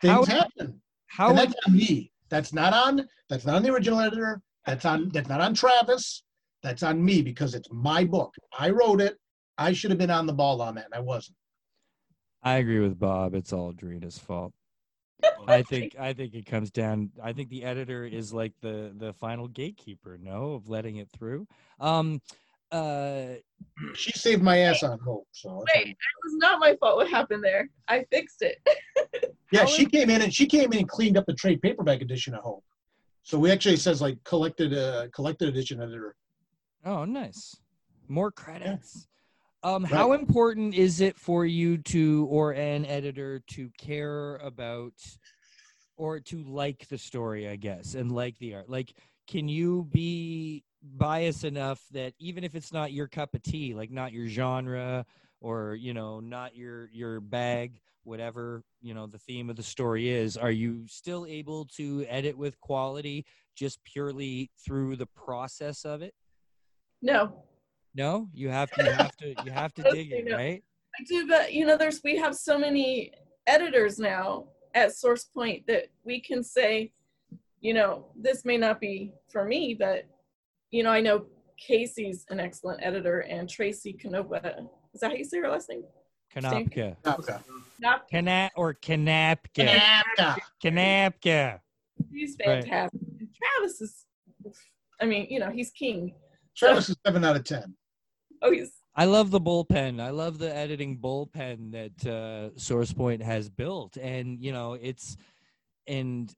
[0.00, 0.80] Things How- happen.
[1.08, 2.10] how and that's on me.
[2.30, 4.40] That's not on, that's not on the original editor.
[4.64, 6.22] That's on, that's not on Travis.
[6.62, 8.34] That's on me because it's my book.
[8.58, 9.18] I wrote it.
[9.58, 11.36] I should have been on the ball on that, and I wasn't.
[12.42, 13.34] I agree with Bob.
[13.34, 14.52] It's all Drina's fault.
[15.46, 17.10] I think I think it comes down.
[17.22, 21.46] I think the editor is like the the final gatekeeper, no, of letting it through.
[21.78, 22.22] Um,
[22.72, 23.34] uh,
[23.94, 25.26] She saved my ass on hope.
[25.32, 26.96] So Wait, it was not my fault.
[26.96, 27.68] What happened there?
[27.88, 28.58] I fixed it.
[29.52, 32.34] yeah, she came in and she came in and cleaned up the trade paperback edition
[32.34, 32.64] of Hope.
[33.22, 36.16] So we actually says like collected uh, collected edition editor.
[36.84, 37.56] oh, nice.
[38.08, 39.06] More credits.
[39.62, 44.94] Um, how important is it for you to or an editor to care about
[45.96, 48.70] or to like the story, I guess, and like the art?
[48.70, 48.94] Like,
[49.30, 53.90] can you be biased enough that even if it's not your cup of tea, like
[53.90, 55.06] not your genre
[55.40, 60.08] or you know not your your bag, whatever you know the theme of the story
[60.08, 63.24] is, are you still able to edit with quality
[63.54, 66.12] just purely through the process of it?
[67.00, 67.44] No,
[67.94, 68.82] No, you have to.
[68.82, 69.34] You have to.
[69.44, 70.36] You have to dig it, No.
[70.36, 70.62] right?
[70.98, 73.12] I do, but you know, there's we have so many
[73.46, 76.92] editors now at Source Point that we can say,
[77.60, 80.04] you know, this may not be for me, but
[80.70, 81.26] you know, I know
[81.58, 84.66] Casey's an excellent editor and Tracy Canopa.
[84.94, 85.84] Is that how you say her last name?
[86.34, 86.96] Kanapka.
[87.06, 87.36] Okay.
[87.80, 89.38] Not Kana or Kanapka.
[89.54, 90.36] Kanapka.
[90.62, 91.60] Kanapka.
[92.12, 93.00] he's fantastic.
[93.18, 94.04] And Travis is
[95.00, 96.14] I mean, you know, he's king.
[96.56, 97.74] Travis is seven out of ten.
[98.42, 100.00] Oh, he's I love the bullpen.
[100.00, 105.16] I love the editing bullpen that uh, SourcePoint has built, and you know, it's
[105.86, 106.34] and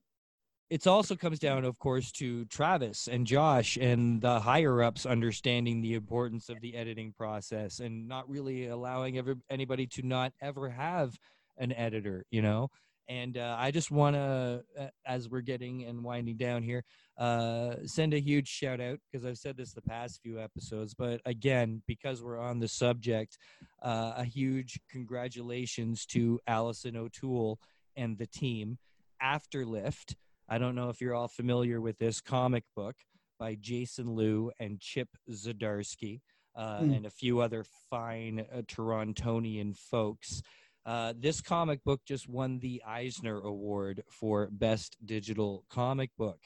[0.73, 5.81] it's also comes down, of course, to Travis and Josh and the higher ups understanding
[5.81, 10.71] the importance of the editing process and not really allowing every, anybody to not ever
[10.71, 11.15] have
[11.59, 12.71] an editor, you know.
[13.07, 16.83] And uh, I just want to, uh, as we're getting and winding down here,
[17.19, 21.21] uh, send a huge shout out because I've said this the past few episodes, but
[21.23, 23.37] again, because we're on the subject,
[23.83, 27.59] uh, a huge congratulations to Allison O'Toole
[27.95, 28.79] and the team.
[29.21, 30.15] after Afterlift.
[30.49, 32.95] I don't know if you're all familiar with this comic book
[33.39, 36.21] by Jason Loo and Chip Zdarsky
[36.55, 36.93] uh, Hmm.
[36.93, 40.41] and a few other fine uh, Torontonian folks.
[40.85, 46.39] Uh, this comic book just won the Eisner Award for Best Digital Comic Book,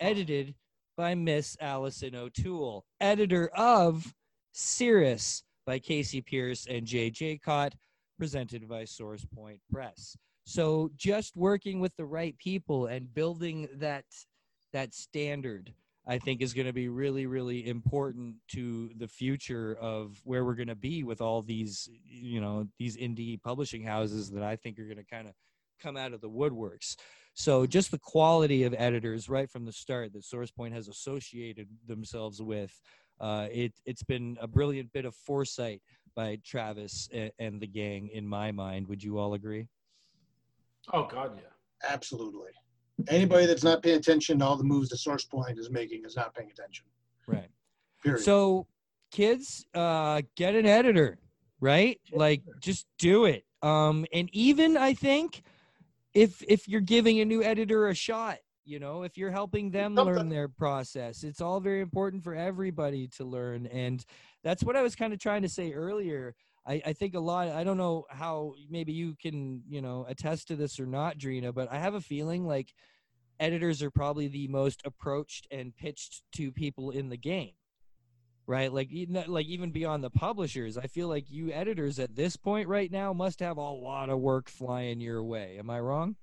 [0.00, 0.54] edited
[0.96, 4.14] by Miss Allison O'Toole, editor of
[4.52, 7.38] Cirrus by Casey Pierce and J.J.
[7.38, 7.74] Cott,
[8.18, 10.16] presented by SourcePoint Press.
[10.44, 14.04] So just working with the right people and building that
[14.72, 15.72] that standard
[16.06, 20.56] I think is going to be really, really important to the future of where we're
[20.56, 24.78] going to be with all these, you know, these indie publishing houses that I think
[24.78, 25.34] are going to kind of
[25.80, 26.96] come out of the woodworks.
[27.34, 32.42] So just the quality of editors right from the start that SourcePoint has associated themselves
[32.42, 32.72] with,
[33.20, 35.82] uh, it it's been a brilliant bit of foresight
[36.16, 38.88] by Travis and, and the gang in my mind.
[38.88, 39.68] Would you all agree?
[40.92, 41.88] Oh God, yeah.
[41.88, 42.50] Absolutely.
[43.08, 46.16] Anybody that's not paying attention to all the moves the source point is making is
[46.16, 46.86] not paying attention.
[47.26, 47.48] Right.
[48.02, 48.22] Period.
[48.22, 48.66] So,
[49.10, 51.18] kids, uh, get an editor,
[51.60, 52.00] right?
[52.12, 53.44] Like, just do it.
[53.62, 55.42] Um, and even I think
[56.14, 59.96] if if you're giving a new editor a shot, you know, if you're helping them
[59.96, 60.14] Something.
[60.14, 63.66] learn their process, it's all very important for everybody to learn.
[63.66, 64.04] And
[64.44, 66.34] that's what I was kind of trying to say earlier.
[66.66, 67.48] I, I think a lot.
[67.48, 71.52] I don't know how maybe you can you know attest to this or not, Drina,
[71.52, 72.72] but I have a feeling like
[73.40, 77.52] editors are probably the most approached and pitched to people in the game
[78.46, 78.88] right like
[79.28, 83.12] like even beyond the publishers i feel like you editors at this point right now
[83.12, 86.16] must have a lot of work flying your way am i wrong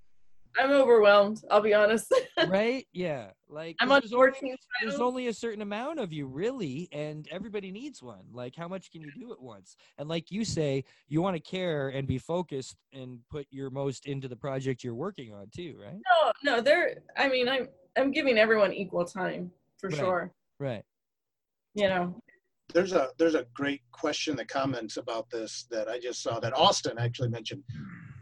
[0.57, 1.43] I'm overwhelmed.
[1.51, 2.13] I'll be honest.
[2.47, 6.87] right yeah like I'm on there's only, there's only a certain amount of you really
[6.93, 10.45] and everybody needs one like how much can you do at once and like you
[10.45, 14.83] say you want to care and be focused and put your most into the project
[14.85, 16.99] you're working on too right No, no, they're.
[17.17, 19.99] I mean, I'm I'm giving everyone equal time for Right.
[19.99, 20.31] sure.
[20.59, 20.83] right
[21.73, 22.21] You know,
[22.73, 26.39] there's a there's a great question in the comments about this that I just saw
[26.39, 27.63] that Austin actually mentioned.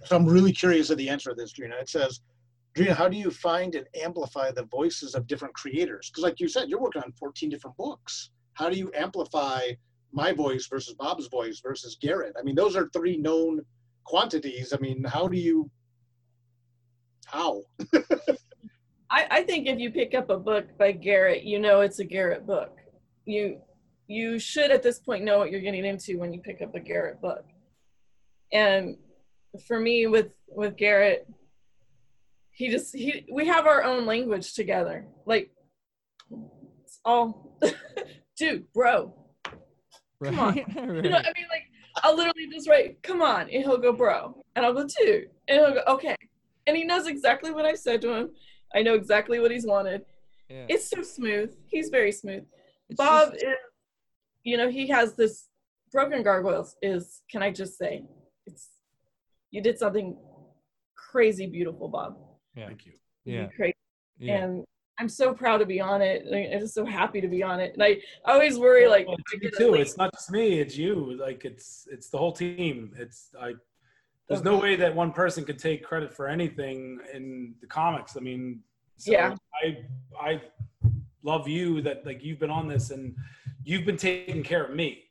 [0.06, 1.76] So I'm really curious of the answer to this, Drina.
[1.80, 2.22] It says,
[2.76, 6.10] Drina, how do you find and amplify the voices of different creators?
[6.10, 8.32] Because like you said, you're working on 14 different books.
[8.54, 9.72] How do you amplify
[10.12, 12.36] my voice versus Bob's voice versus Garrett?
[12.40, 13.62] I mean, those are three known
[14.04, 14.74] quantities.
[14.74, 15.70] I mean, how do you
[17.26, 17.64] how?
[19.12, 22.06] I I think if you pick up a book by Garrett, you know it's a
[22.06, 22.78] Garrett book.
[23.26, 23.60] You
[24.08, 26.80] you should at this point know what you're getting into when you pick up a
[26.80, 27.46] Garrett book.
[28.54, 28.98] And
[29.62, 31.28] for me, with with Garrett,
[32.52, 35.06] he just he we have our own language together.
[35.26, 35.52] Like
[36.84, 37.58] it's all,
[38.38, 39.14] dude, bro,
[40.20, 40.56] right, Come on.
[40.56, 40.66] right.
[41.06, 41.64] You know, I mean, like
[42.04, 44.44] I'll literally just write, come on, and he'll go, bro.
[44.56, 45.26] And I'll go, two.
[45.48, 46.16] And he'll go, okay.
[46.68, 48.30] And he knows exactly what I said to him.
[48.76, 50.04] I know exactly what he's wanted.
[50.50, 50.66] Yeah.
[50.70, 51.56] It's so smooth.
[51.66, 52.44] He's very smooth.
[52.90, 53.56] It's Bob just- is,
[54.44, 55.48] you know, he has this
[55.92, 58.04] broken gargoyles is, can I just say,
[59.58, 60.16] you did something
[60.96, 62.16] crazy beautiful, Bob.
[62.56, 62.94] Thank you.
[63.26, 63.74] You yeah, did crazy.
[64.20, 64.44] yeah.
[64.44, 64.64] And
[65.00, 66.26] I'm so proud to be on it.
[66.54, 67.74] I'm just so happy to be on it.
[67.74, 69.72] And I, I always worry, like, Well, if me too.
[69.72, 70.60] late- It's not just me.
[70.60, 71.18] It's you.
[71.20, 72.94] Like it's it's the whole team.
[72.98, 73.54] It's I.
[74.30, 78.16] There's no way that one person could take credit for anything in the comics.
[78.18, 78.62] I mean,
[78.98, 79.36] so Yeah.
[79.64, 79.78] I
[80.22, 80.42] I
[81.24, 83.16] love you that like you've been on this and
[83.64, 85.04] you've been taking care of me.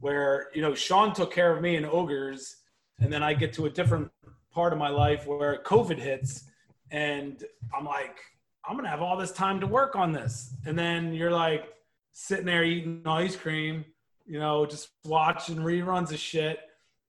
[0.00, 2.56] Where you know Sean took care of me in ogres,
[3.00, 4.10] and then I get to a different
[4.52, 6.44] part of my life where COVID hits,
[6.90, 7.42] and
[7.76, 8.18] I'm like,
[8.64, 11.64] I'm gonna have all this time to work on this, and then you're like
[12.12, 13.84] sitting there eating ice cream,
[14.26, 16.60] you know, just watching reruns of shit.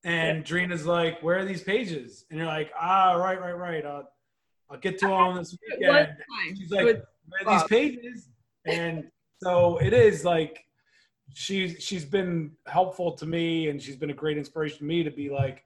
[0.05, 3.85] And Drina's like, "Where are these pages?" And you're like, "Ah, right, right, right.
[3.85, 4.09] I'll,
[4.69, 6.17] I'll get to them this weekend."
[6.57, 8.29] She's like, "Where are these pages?"
[8.65, 9.05] And
[9.41, 10.65] so it is like
[11.33, 15.11] she's she's been helpful to me, and she's been a great inspiration to me to
[15.11, 15.63] be like,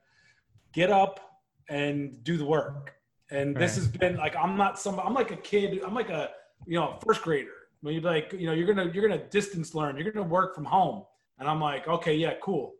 [0.72, 1.20] get up
[1.68, 2.94] and do the work.
[3.30, 3.84] And this Right.
[3.84, 5.80] has been like I'm not some I'm like a kid.
[5.84, 6.30] I'm like a
[6.66, 7.50] you know first grader.
[7.80, 9.96] When you're like you know you're gonna you're gonna distance learn.
[9.96, 11.04] You're gonna work from home.
[11.38, 12.74] And I'm like okay yeah cool.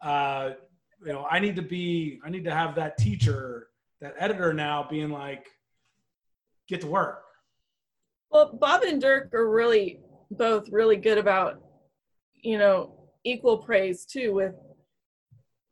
[0.00, 0.52] Uh,
[1.04, 3.68] you know I need to be I need to have that teacher
[4.00, 5.46] that editor now being like
[6.68, 7.22] get to work.
[8.30, 10.00] Well, Bob and Dirk are really
[10.30, 11.62] both really good about,
[12.42, 14.54] you know, equal praise too with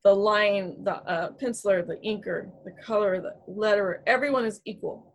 [0.04, 4.00] the line, the uh, penciler, the inker, the color, the letterer.
[4.06, 5.12] Everyone is equal.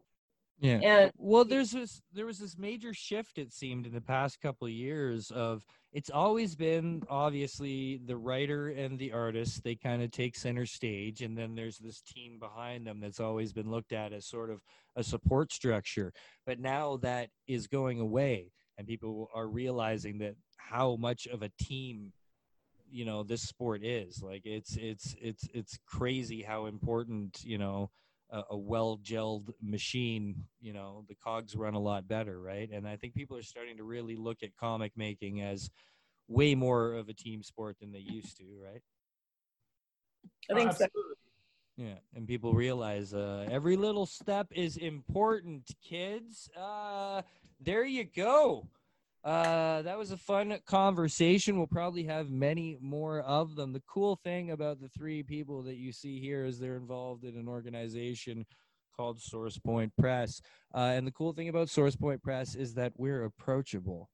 [0.59, 0.79] Yeah.
[0.81, 4.65] And Well, there's this there was this major shift it seemed in the past couple
[4.65, 5.63] of years of
[5.93, 11.21] it's always been obviously the writer and the artist they kind of take center stage
[11.21, 14.61] and then there's this team behind them that's always been looked at as sort of
[14.95, 16.11] a support structure
[16.45, 21.51] but now that is going away and people are realizing that how much of a
[21.59, 22.11] team
[22.89, 27.89] you know this sport is like it's it's it's it's crazy how important you know
[28.29, 32.69] a, a well gelled machine, you know, the cogs run a lot better, right?
[32.71, 35.69] And I think people are starting to really look at comic making as
[36.27, 38.81] way more of a team sport than they used to, right?
[40.51, 40.87] I think so.
[41.77, 46.49] Yeah, and people realize uh, every little step is important, kids.
[46.59, 47.21] Uh,
[47.59, 48.67] there you go.
[49.27, 51.57] Uh, that was a fun conversation.
[51.57, 53.73] We'll probably have many more of them.
[53.73, 57.35] The cool thing about the three people that you see here is they're involved in
[57.35, 58.45] an organization
[58.95, 60.41] called Source Point Press.
[60.73, 64.09] Uh, and the cool thing about Source Point Press is that we're approachable.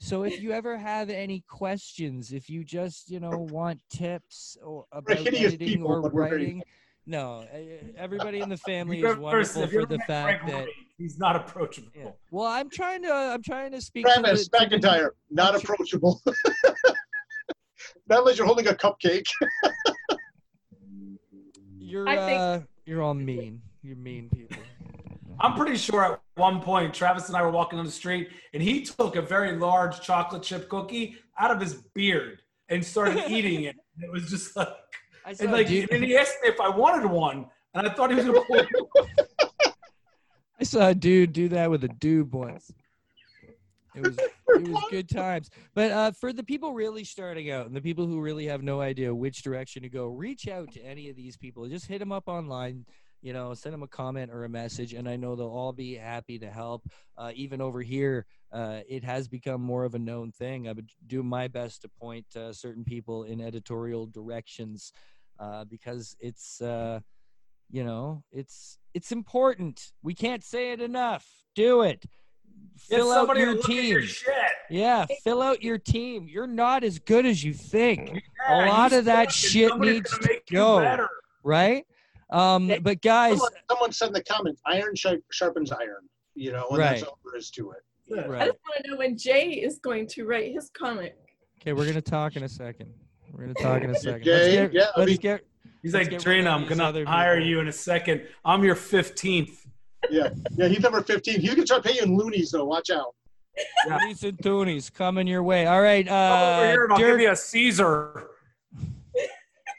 [0.00, 4.84] So if you ever have any questions, if you just you know want tips or
[4.90, 6.62] about editing or but we're very- writing,
[7.06, 7.46] no,
[7.96, 9.68] everybody in the family is wonderful.
[9.68, 10.66] For the fact that.
[10.98, 11.88] Wright, he's not approachable.
[11.94, 12.10] Yeah.
[12.30, 13.12] Well, I'm trying to.
[13.12, 14.06] I'm trying to speak.
[14.06, 16.20] to Travis the- to the- McIntire, not approachable.
[18.08, 19.26] not unless you're holding a cupcake.
[21.78, 23.62] You're I think- uh, you're all mean.
[23.82, 24.56] You're mean people.
[25.38, 28.60] I'm pretty sure at one point Travis and I were walking on the street and
[28.62, 33.64] he took a very large chocolate chip cookie out of his beard and started eating
[33.64, 33.76] it.
[34.00, 34.68] It was just like,
[35.24, 37.86] I saw and like, a dude, and he asked me if I wanted one, and
[37.86, 38.66] I thought he was gonna pull.
[40.58, 42.72] I saw a dude do that with a dude once.
[43.94, 44.16] It was
[44.48, 45.50] it was good times.
[45.74, 48.80] But uh, for the people really starting out and the people who really have no
[48.80, 51.66] idea which direction to go, reach out to any of these people.
[51.68, 52.84] Just hit them up online.
[53.22, 55.94] You know, send them a comment or a message, and I know they'll all be
[55.94, 56.86] happy to help.
[57.16, 60.68] Uh, even over here, uh, it has become more of a known thing.
[60.68, 64.92] I would do my best to point uh, certain people in editorial directions
[65.40, 67.00] uh, because it's, uh,
[67.70, 69.92] you know, it's it's important.
[70.02, 71.26] We can't say it enough.
[71.54, 72.00] Do it.
[72.88, 73.84] Get Fill out your team.
[73.92, 74.32] your shit.
[74.70, 76.26] Yeah, fill out your team.
[76.28, 80.28] You're not as good as you think, Yeah, lot of that shit needs gonna to
[80.28, 80.80] make you go.
[80.80, 81.08] better.
[81.42, 81.86] right?
[82.30, 82.78] Um, Yeah.
[82.80, 86.08] but guys, Someone, someone said in the comments, iron sharp, sharpens iron.
[86.34, 87.08] You know, and that's Right.
[87.08, 87.78] all there is to it.
[88.06, 88.20] Yeah.
[88.20, 91.16] I just want to know when Jay is going to write his comic.
[91.60, 92.92] Okay, we're gonna talk in a second.
[93.32, 94.24] We're gonna talk in a second.
[94.24, 95.44] Jay, let's get, yeah, let's mean- get
[95.86, 98.22] He's Let's like, get rid Drina, I'm gonna hire people." you in a second.
[98.44, 99.68] I'm your 15th.
[100.10, 100.66] Yeah, yeah.
[100.66, 101.38] He's number 15.
[101.40, 102.64] He's gonna start paying in loonies though.
[102.64, 103.14] Watch out.
[103.88, 105.64] Loonies and Toonies coming your way.
[105.66, 108.30] All right, Come over uh, here and I'll Dirk, give you a Caesar.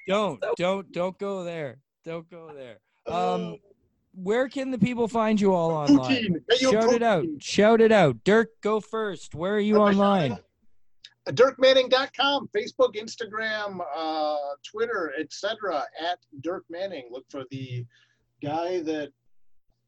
[0.07, 1.79] don't, don't, don't go there.
[2.05, 2.77] Don't go there.
[3.13, 3.57] Um,
[4.15, 6.09] where can the people find you all online?
[6.09, 6.41] Poutine.
[6.49, 7.25] Get you a Shout it out.
[7.39, 8.23] Shout it out.
[8.23, 9.35] Dirk, go first.
[9.35, 9.99] Where are you Am I shouting
[10.31, 10.39] online?
[11.27, 11.35] It?
[11.35, 14.37] DirkManning.com, Facebook, Instagram, uh,
[14.69, 15.83] Twitter, etc.
[16.01, 17.09] At Dirk Manning.
[17.11, 17.85] Look for the
[18.41, 19.09] guy that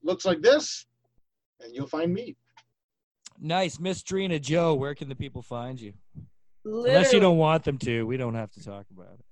[0.04, 0.86] looks like this,
[1.62, 2.36] and you'll find me.
[3.40, 4.74] Nice, Miss Drina Joe.
[4.74, 5.94] Where can the people find you?
[6.66, 6.90] Literally.
[6.90, 9.26] Unless you don't want them to, we don't have to talk about it.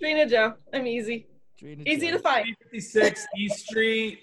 [0.00, 0.54] Drina Joe.
[0.72, 1.26] I'm easy.
[1.60, 2.16] Drina Easy Joe.
[2.16, 2.46] to find.
[2.62, 4.20] 56 East Street.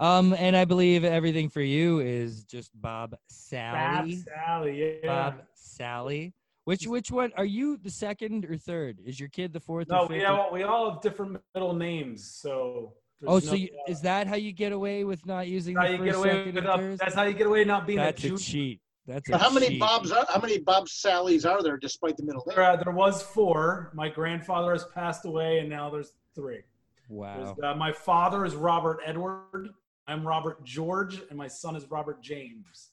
[0.00, 3.16] Um, and I believe everything for you is just Bob
[3.50, 4.24] Fab Salley.
[4.24, 5.00] Salley.
[5.02, 5.30] Yeah.
[5.30, 5.42] Bob
[5.78, 6.32] Salley.
[6.64, 8.98] Which which one are you the second or third?
[9.04, 10.28] Is your kid the fourth No, or we fifth?
[10.28, 12.28] all, we all have different middle names.
[12.28, 12.94] So.
[13.20, 15.76] there's oh, so no, you, uh, is that how you get away with not using
[15.76, 17.00] how the you first, get away second, with and?
[17.00, 18.80] That's how you get away not being That's a a cheat.
[19.06, 19.78] That's a But how many.
[19.78, 22.56] Bobs are how many Bob Salleys are there despite the middle name?
[22.56, 23.92] There, uh, there was four.
[23.94, 26.62] My grandfather has passed away, and now there's three.
[27.08, 27.54] Wow.
[27.54, 29.68] There's, uh, my father is Robert Edward.
[30.08, 32.90] I'm Robert George, and my son is Robert James.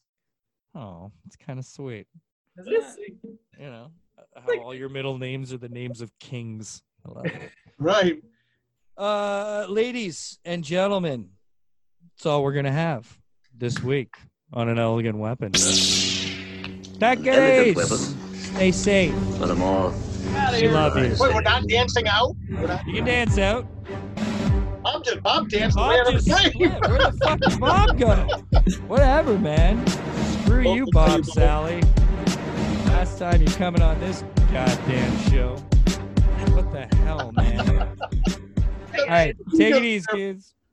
[0.76, 2.08] Oh, it's kind of sweet.
[2.60, 2.98] Isn't This-
[3.60, 6.82] You know, uh, how all your middle names are the names of kings.
[7.06, 7.52] I love it.
[7.78, 8.22] Right.
[8.98, 11.30] Uh, ladies and gentlemen,
[12.16, 13.18] that's all we're gonna have
[13.58, 14.16] this week
[14.54, 15.52] on an elegant weapon.
[17.00, 17.98] That Elegant guys, weapon.
[18.38, 19.14] stay safe.
[19.38, 21.16] For the more We love you.
[21.16, 21.50] civilized Wait, we're day.
[21.50, 22.36] not dancing out.
[22.50, 23.66] Not, You can dance out.
[24.84, 26.72] Bob just Bob danced the Bob way out of just the split.
[26.82, 28.16] Where the fuck did Bob go?
[28.88, 29.86] Whatever, man.
[30.44, 31.82] Screw you, Bob Salley.
[33.04, 34.24] Last time you're coming on this
[34.54, 35.58] goddamn show.
[36.54, 37.98] What the hell, man?
[38.98, 40.54] All right, take it easy, kids.